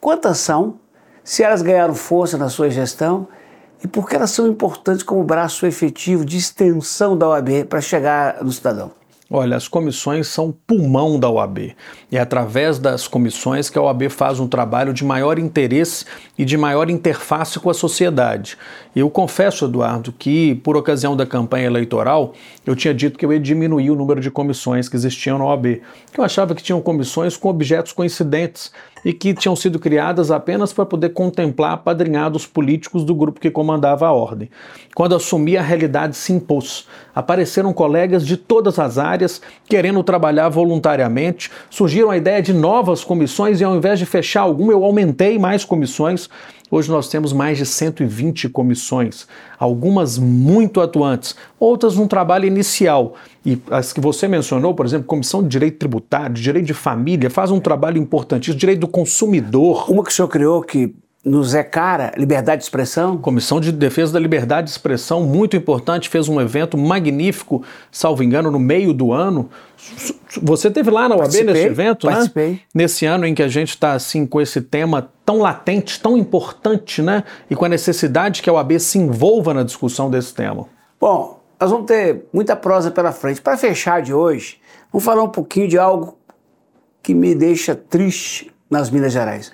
Quantas 0.00 0.38
são? 0.38 0.78
Se 1.24 1.42
elas 1.42 1.62
ganharam 1.62 1.94
força 1.94 2.36
na 2.36 2.48
sua 2.48 2.70
gestão? 2.70 3.28
E 3.82 3.88
por 3.88 4.08
que 4.08 4.14
elas 4.14 4.30
são 4.30 4.46
importantes 4.46 5.02
como 5.02 5.24
braço 5.24 5.66
efetivo 5.66 6.24
de 6.24 6.36
extensão 6.36 7.16
da 7.16 7.28
OAB 7.28 7.64
para 7.68 7.80
chegar 7.80 8.42
no 8.42 8.52
cidadão? 8.52 8.99
Olha, 9.32 9.56
as 9.56 9.68
comissões 9.68 10.26
são 10.26 10.52
pulmão 10.66 11.16
da 11.16 11.30
OAB. 11.30 11.76
É 12.10 12.18
através 12.18 12.80
das 12.80 13.06
comissões 13.06 13.70
que 13.70 13.78
a 13.78 13.82
OAB 13.82 14.08
faz 14.10 14.40
um 14.40 14.48
trabalho 14.48 14.92
de 14.92 15.04
maior 15.04 15.38
interesse 15.38 16.04
e 16.36 16.44
de 16.44 16.56
maior 16.56 16.90
interface 16.90 17.60
com 17.60 17.70
a 17.70 17.74
sociedade. 17.74 18.58
Eu 18.94 19.08
confesso, 19.08 19.66
Eduardo, 19.66 20.10
que 20.10 20.56
por 20.56 20.76
ocasião 20.76 21.16
da 21.16 21.24
campanha 21.24 21.66
eleitoral, 21.66 22.34
eu 22.66 22.74
tinha 22.74 22.92
dito 22.92 23.16
que 23.16 23.24
eu 23.24 23.32
ia 23.32 23.38
diminuir 23.38 23.92
o 23.92 23.94
número 23.94 24.20
de 24.20 24.32
comissões 24.32 24.88
que 24.88 24.96
existiam 24.96 25.38
na 25.38 25.44
OAB. 25.44 25.80
Eu 26.18 26.24
achava 26.24 26.52
que 26.52 26.62
tinham 26.62 26.80
comissões 26.80 27.36
com 27.36 27.48
objetos 27.48 27.92
coincidentes 27.92 28.72
e 29.04 29.12
que 29.12 29.34
tinham 29.34 29.56
sido 29.56 29.78
criadas 29.78 30.30
apenas 30.30 30.72
para 30.72 30.86
poder 30.86 31.10
contemplar 31.10 31.72
apadrinhados 31.72 32.46
políticos 32.46 33.04
do 33.04 33.14
grupo 33.14 33.40
que 33.40 33.50
comandava 33.50 34.06
a 34.06 34.12
ordem. 34.12 34.50
Quando 34.94 35.14
assumi, 35.14 35.56
a 35.56 35.62
realidade 35.62 36.16
se 36.16 36.32
impôs. 36.32 36.86
Apareceram 37.14 37.72
colegas 37.72 38.26
de 38.26 38.36
todas 38.36 38.78
as 38.78 38.98
áreas 38.98 39.40
querendo 39.68 40.02
trabalhar 40.02 40.48
voluntariamente, 40.48 41.50
surgiram 41.68 42.10
a 42.10 42.16
ideia 42.16 42.42
de 42.42 42.52
novas 42.52 43.04
comissões 43.04 43.60
e 43.60 43.64
ao 43.64 43.76
invés 43.76 43.98
de 43.98 44.06
fechar 44.06 44.42
alguma, 44.42 44.72
eu 44.72 44.84
aumentei 44.84 45.38
mais 45.38 45.64
comissões. 45.64 46.28
Hoje 46.70 46.88
nós 46.88 47.08
temos 47.08 47.32
mais 47.32 47.58
de 47.58 47.66
120 47.66 48.48
comissões, 48.48 49.26
algumas 49.58 50.16
muito 50.18 50.80
atuantes, 50.80 51.34
outras 51.58 51.96
num 51.96 52.06
trabalho 52.06 52.46
inicial. 52.46 53.14
E 53.44 53.60
as 53.70 53.92
que 53.92 54.00
você 54.00 54.28
mencionou, 54.28 54.72
por 54.72 54.86
exemplo, 54.86 55.06
Comissão 55.06 55.42
de 55.42 55.48
Direito 55.48 55.78
Tributário, 55.78 56.34
de 56.34 56.42
Direito 56.42 56.66
de 56.66 56.74
Família, 56.74 57.28
faz 57.28 57.50
um 57.50 57.58
trabalho 57.58 57.98
importantíssimo, 57.98 58.56
Direito 58.56 58.80
do 58.80 58.88
Consumidor. 58.88 59.90
Uma 59.90 60.04
que 60.04 60.10
o 60.10 60.14
senhor 60.14 60.28
criou 60.28 60.62
que 60.62 60.94
nos 61.24 61.54
é 61.54 61.62
cara, 61.62 62.12
liberdade 62.16 62.60
de 62.60 62.64
expressão? 62.64 63.18
Comissão 63.18 63.60
de 63.60 63.72
Defesa 63.72 64.12
da 64.12 64.20
Liberdade 64.20 64.66
de 64.66 64.70
Expressão, 64.70 65.24
muito 65.24 65.56
importante, 65.56 66.08
fez 66.08 66.28
um 66.28 66.40
evento 66.40 66.78
magnífico, 66.78 67.62
salvo 67.90 68.22
engano, 68.22 68.50
no 68.50 68.58
meio 68.58 68.94
do 68.94 69.12
ano. 69.12 69.50
Você 70.42 70.70
teve 70.70 70.90
lá 70.90 71.08
na 71.08 71.16
UAB 71.16 71.22
participei, 71.22 71.52
nesse 71.52 71.66
evento, 71.66 72.06
participei. 72.06 72.50
né? 72.50 72.60
Nesse 72.74 73.06
ano 73.06 73.26
em 73.26 73.34
que 73.34 73.42
a 73.42 73.48
gente 73.48 73.70
está 73.70 73.92
assim 73.92 74.24
com 74.26 74.40
esse 74.40 74.60
tema 74.60 75.10
tão 75.24 75.38
latente, 75.38 76.00
tão 76.00 76.16
importante, 76.16 77.02
né? 77.02 77.24
E 77.48 77.56
com 77.56 77.64
a 77.64 77.68
necessidade 77.68 78.42
que 78.42 78.48
a 78.48 78.52
UAB 78.52 78.78
se 78.78 78.98
envolva 78.98 79.52
na 79.52 79.62
discussão 79.62 80.10
desse 80.10 80.34
tema. 80.34 80.66
Bom, 81.00 81.40
nós 81.60 81.70
vamos 81.70 81.86
ter 81.86 82.24
muita 82.32 82.54
prosa 82.54 82.90
pela 82.90 83.12
frente. 83.12 83.40
Para 83.40 83.56
fechar 83.56 84.02
de 84.02 84.14
hoje, 84.14 84.58
vamos 84.92 85.04
falar 85.04 85.22
um 85.22 85.28
pouquinho 85.28 85.68
de 85.68 85.78
algo 85.78 86.16
que 87.02 87.14
me 87.14 87.34
deixa 87.34 87.74
triste 87.74 88.50
nas 88.70 88.90
Minas 88.90 89.12
Gerais. 89.12 89.52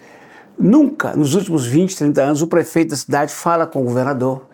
Nunca, 0.59 1.15
nos 1.15 1.35
últimos 1.35 1.67
20, 1.67 1.97
30 1.97 2.23
anos, 2.23 2.43
o 2.43 2.47
prefeito 2.47 2.91
da 2.91 2.97
cidade 2.97 3.33
fala 3.33 3.67
com 3.67 3.81
o 3.81 3.85
governador. 3.85 4.47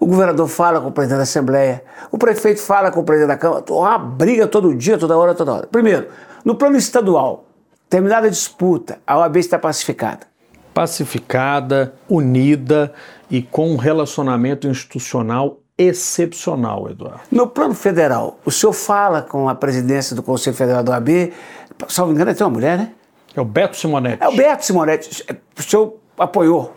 O 0.00 0.06
governador 0.06 0.48
fala 0.48 0.80
com 0.80 0.88
o 0.88 0.92
presidente 0.92 1.18
da 1.18 1.22
Assembleia. 1.24 1.82
O 2.10 2.18
prefeito 2.18 2.60
fala 2.60 2.90
com 2.90 3.00
o 3.00 3.04
presidente 3.04 3.28
da 3.28 3.36
Câmara. 3.36 3.64
Uma 3.68 3.98
briga 3.98 4.46
todo 4.46 4.74
dia, 4.74 4.96
toda 4.96 5.16
hora, 5.16 5.34
toda 5.34 5.52
hora. 5.52 5.66
Primeiro, 5.66 6.08
no 6.44 6.54
plano 6.54 6.76
estadual, 6.76 7.46
terminada 7.90 8.28
a 8.28 8.30
disputa, 8.30 8.98
a 9.06 9.18
OAB 9.18 9.36
está 9.38 9.58
pacificada. 9.58 10.26
Pacificada, 10.72 11.94
unida 12.08 12.92
e 13.28 13.42
com 13.42 13.70
um 13.70 13.76
relacionamento 13.76 14.68
institucional 14.68 15.58
excepcional, 15.76 16.90
Eduardo. 16.90 17.20
No 17.30 17.46
plano 17.46 17.74
federal, 17.74 18.38
o 18.44 18.50
senhor 18.50 18.72
fala 18.72 19.22
com 19.22 19.48
a 19.48 19.54
presidência 19.54 20.14
do 20.14 20.22
Conselho 20.22 20.56
Federal 20.56 20.82
da 20.82 20.92
OAB, 20.92 21.32
salvo 21.88 22.12
engano, 22.12 22.30
é 22.30 22.34
tem 22.34 22.44
uma 22.44 22.52
mulher, 22.52 22.78
né? 22.78 22.92
É 23.34 23.40
o 23.40 23.44
Beto 23.44 23.76
Simonetti. 23.76 24.22
É 24.22 24.28
o 24.28 24.36
Beto 24.36 24.64
Simonetti. 24.64 25.24
O 25.56 25.62
senhor 25.62 25.94
apoiou. 26.18 26.74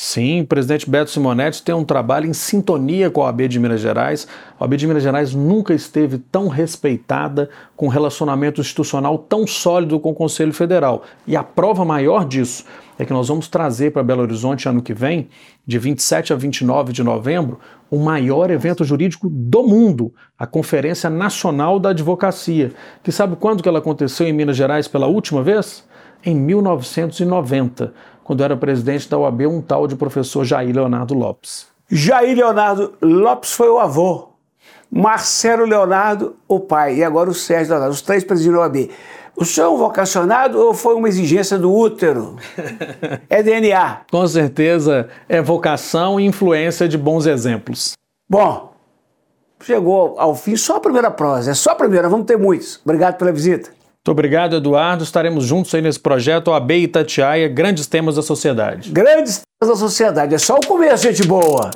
Sim, 0.00 0.42
o 0.42 0.46
presidente 0.46 0.88
Beto 0.88 1.10
Simonetti 1.10 1.60
tem 1.60 1.74
um 1.74 1.82
trabalho 1.82 2.30
em 2.30 2.32
sintonia 2.32 3.10
com 3.10 3.20
a 3.20 3.24
OAB 3.24 3.48
de 3.48 3.58
Minas 3.58 3.80
Gerais. 3.80 4.28
A 4.56 4.62
OAB 4.62 4.76
de 4.76 4.86
Minas 4.86 5.02
Gerais 5.02 5.34
nunca 5.34 5.74
esteve 5.74 6.18
tão 6.18 6.46
respeitada, 6.46 7.50
com 7.74 7.86
um 7.86 7.88
relacionamento 7.88 8.60
institucional 8.60 9.18
tão 9.18 9.44
sólido 9.44 9.98
com 9.98 10.12
o 10.12 10.14
Conselho 10.14 10.52
Federal. 10.52 11.02
E 11.26 11.36
a 11.36 11.42
prova 11.42 11.84
maior 11.84 12.24
disso 12.24 12.64
é 12.96 13.04
que 13.04 13.12
nós 13.12 13.26
vamos 13.26 13.48
trazer 13.48 13.90
para 13.90 14.04
Belo 14.04 14.22
Horizonte 14.22 14.68
ano 14.68 14.80
que 14.80 14.94
vem, 14.94 15.28
de 15.66 15.80
27 15.80 16.32
a 16.32 16.36
29 16.36 16.92
de 16.92 17.02
novembro, 17.02 17.58
o 17.90 17.98
maior 17.98 18.52
evento 18.52 18.84
jurídico 18.84 19.28
do 19.28 19.64
mundo, 19.64 20.14
a 20.38 20.46
Conferência 20.46 21.10
Nacional 21.10 21.80
da 21.80 21.90
Advocacia. 21.90 22.70
Que 23.02 23.10
sabe 23.10 23.34
quando 23.34 23.64
que 23.64 23.68
ela 23.68 23.80
aconteceu 23.80 24.28
em 24.28 24.32
Minas 24.32 24.56
Gerais 24.56 24.86
pela 24.86 25.08
última 25.08 25.42
vez? 25.42 25.84
Em 26.24 26.36
1990 26.36 27.92
quando 28.28 28.44
era 28.44 28.54
presidente 28.54 29.08
da 29.08 29.16
UAB, 29.16 29.46
um 29.46 29.62
tal 29.62 29.86
de 29.86 29.96
professor 29.96 30.44
Jair 30.44 30.76
Leonardo 30.76 31.14
Lopes. 31.14 31.66
Jair 31.90 32.36
Leonardo 32.36 32.92
Lopes 33.00 33.54
foi 33.54 33.70
o 33.70 33.78
avô, 33.78 34.28
Marcelo 34.90 35.64
Leonardo, 35.64 36.36
o 36.46 36.60
pai, 36.60 36.96
e 36.96 37.02
agora 37.02 37.30
o 37.30 37.34
Sérgio 37.34 37.70
Leonardo, 37.70 37.94
os 37.94 38.02
três 38.02 38.22
presidentes 38.22 38.54
da 38.54 38.60
UAB. 38.60 38.90
O 39.34 39.46
senhor 39.46 39.68
é 39.68 39.70
um 39.70 39.78
vocacionado 39.78 40.58
ou 40.58 40.74
foi 40.74 40.94
uma 40.94 41.08
exigência 41.08 41.58
do 41.58 41.74
útero? 41.74 42.36
É 43.30 43.42
DNA. 43.42 44.02
Com 44.10 44.26
certeza 44.26 45.08
é 45.26 45.40
vocação 45.40 46.20
e 46.20 46.26
influência 46.26 46.86
de 46.86 46.98
bons 46.98 47.24
exemplos. 47.24 47.92
Bom, 48.28 48.74
chegou 49.62 50.16
ao 50.18 50.34
fim 50.34 50.54
só 50.54 50.76
a 50.76 50.80
primeira 50.80 51.10
prosa, 51.10 51.52
é 51.52 51.54
só 51.54 51.70
a 51.70 51.74
primeira, 51.74 52.10
vamos 52.10 52.26
ter 52.26 52.36
muitos. 52.36 52.78
Obrigado 52.84 53.16
pela 53.16 53.32
visita. 53.32 53.77
Muito 54.08 54.16
obrigado, 54.16 54.56
Eduardo. 54.56 55.04
Estaremos 55.04 55.44
juntos 55.44 55.74
aí 55.74 55.82
nesse 55.82 56.00
projeto 56.00 56.48
OAB 56.48 56.70
Itatiaia, 56.70 57.46
grandes 57.46 57.86
temas 57.86 58.16
da 58.16 58.22
sociedade. 58.22 58.90
Grandes 58.90 59.42
temas 59.60 59.76
da 59.76 59.78
sociedade, 59.78 60.34
é 60.34 60.38
só 60.38 60.54
o 60.54 60.66
começo, 60.66 61.02
gente 61.02 61.24
boa. 61.24 61.70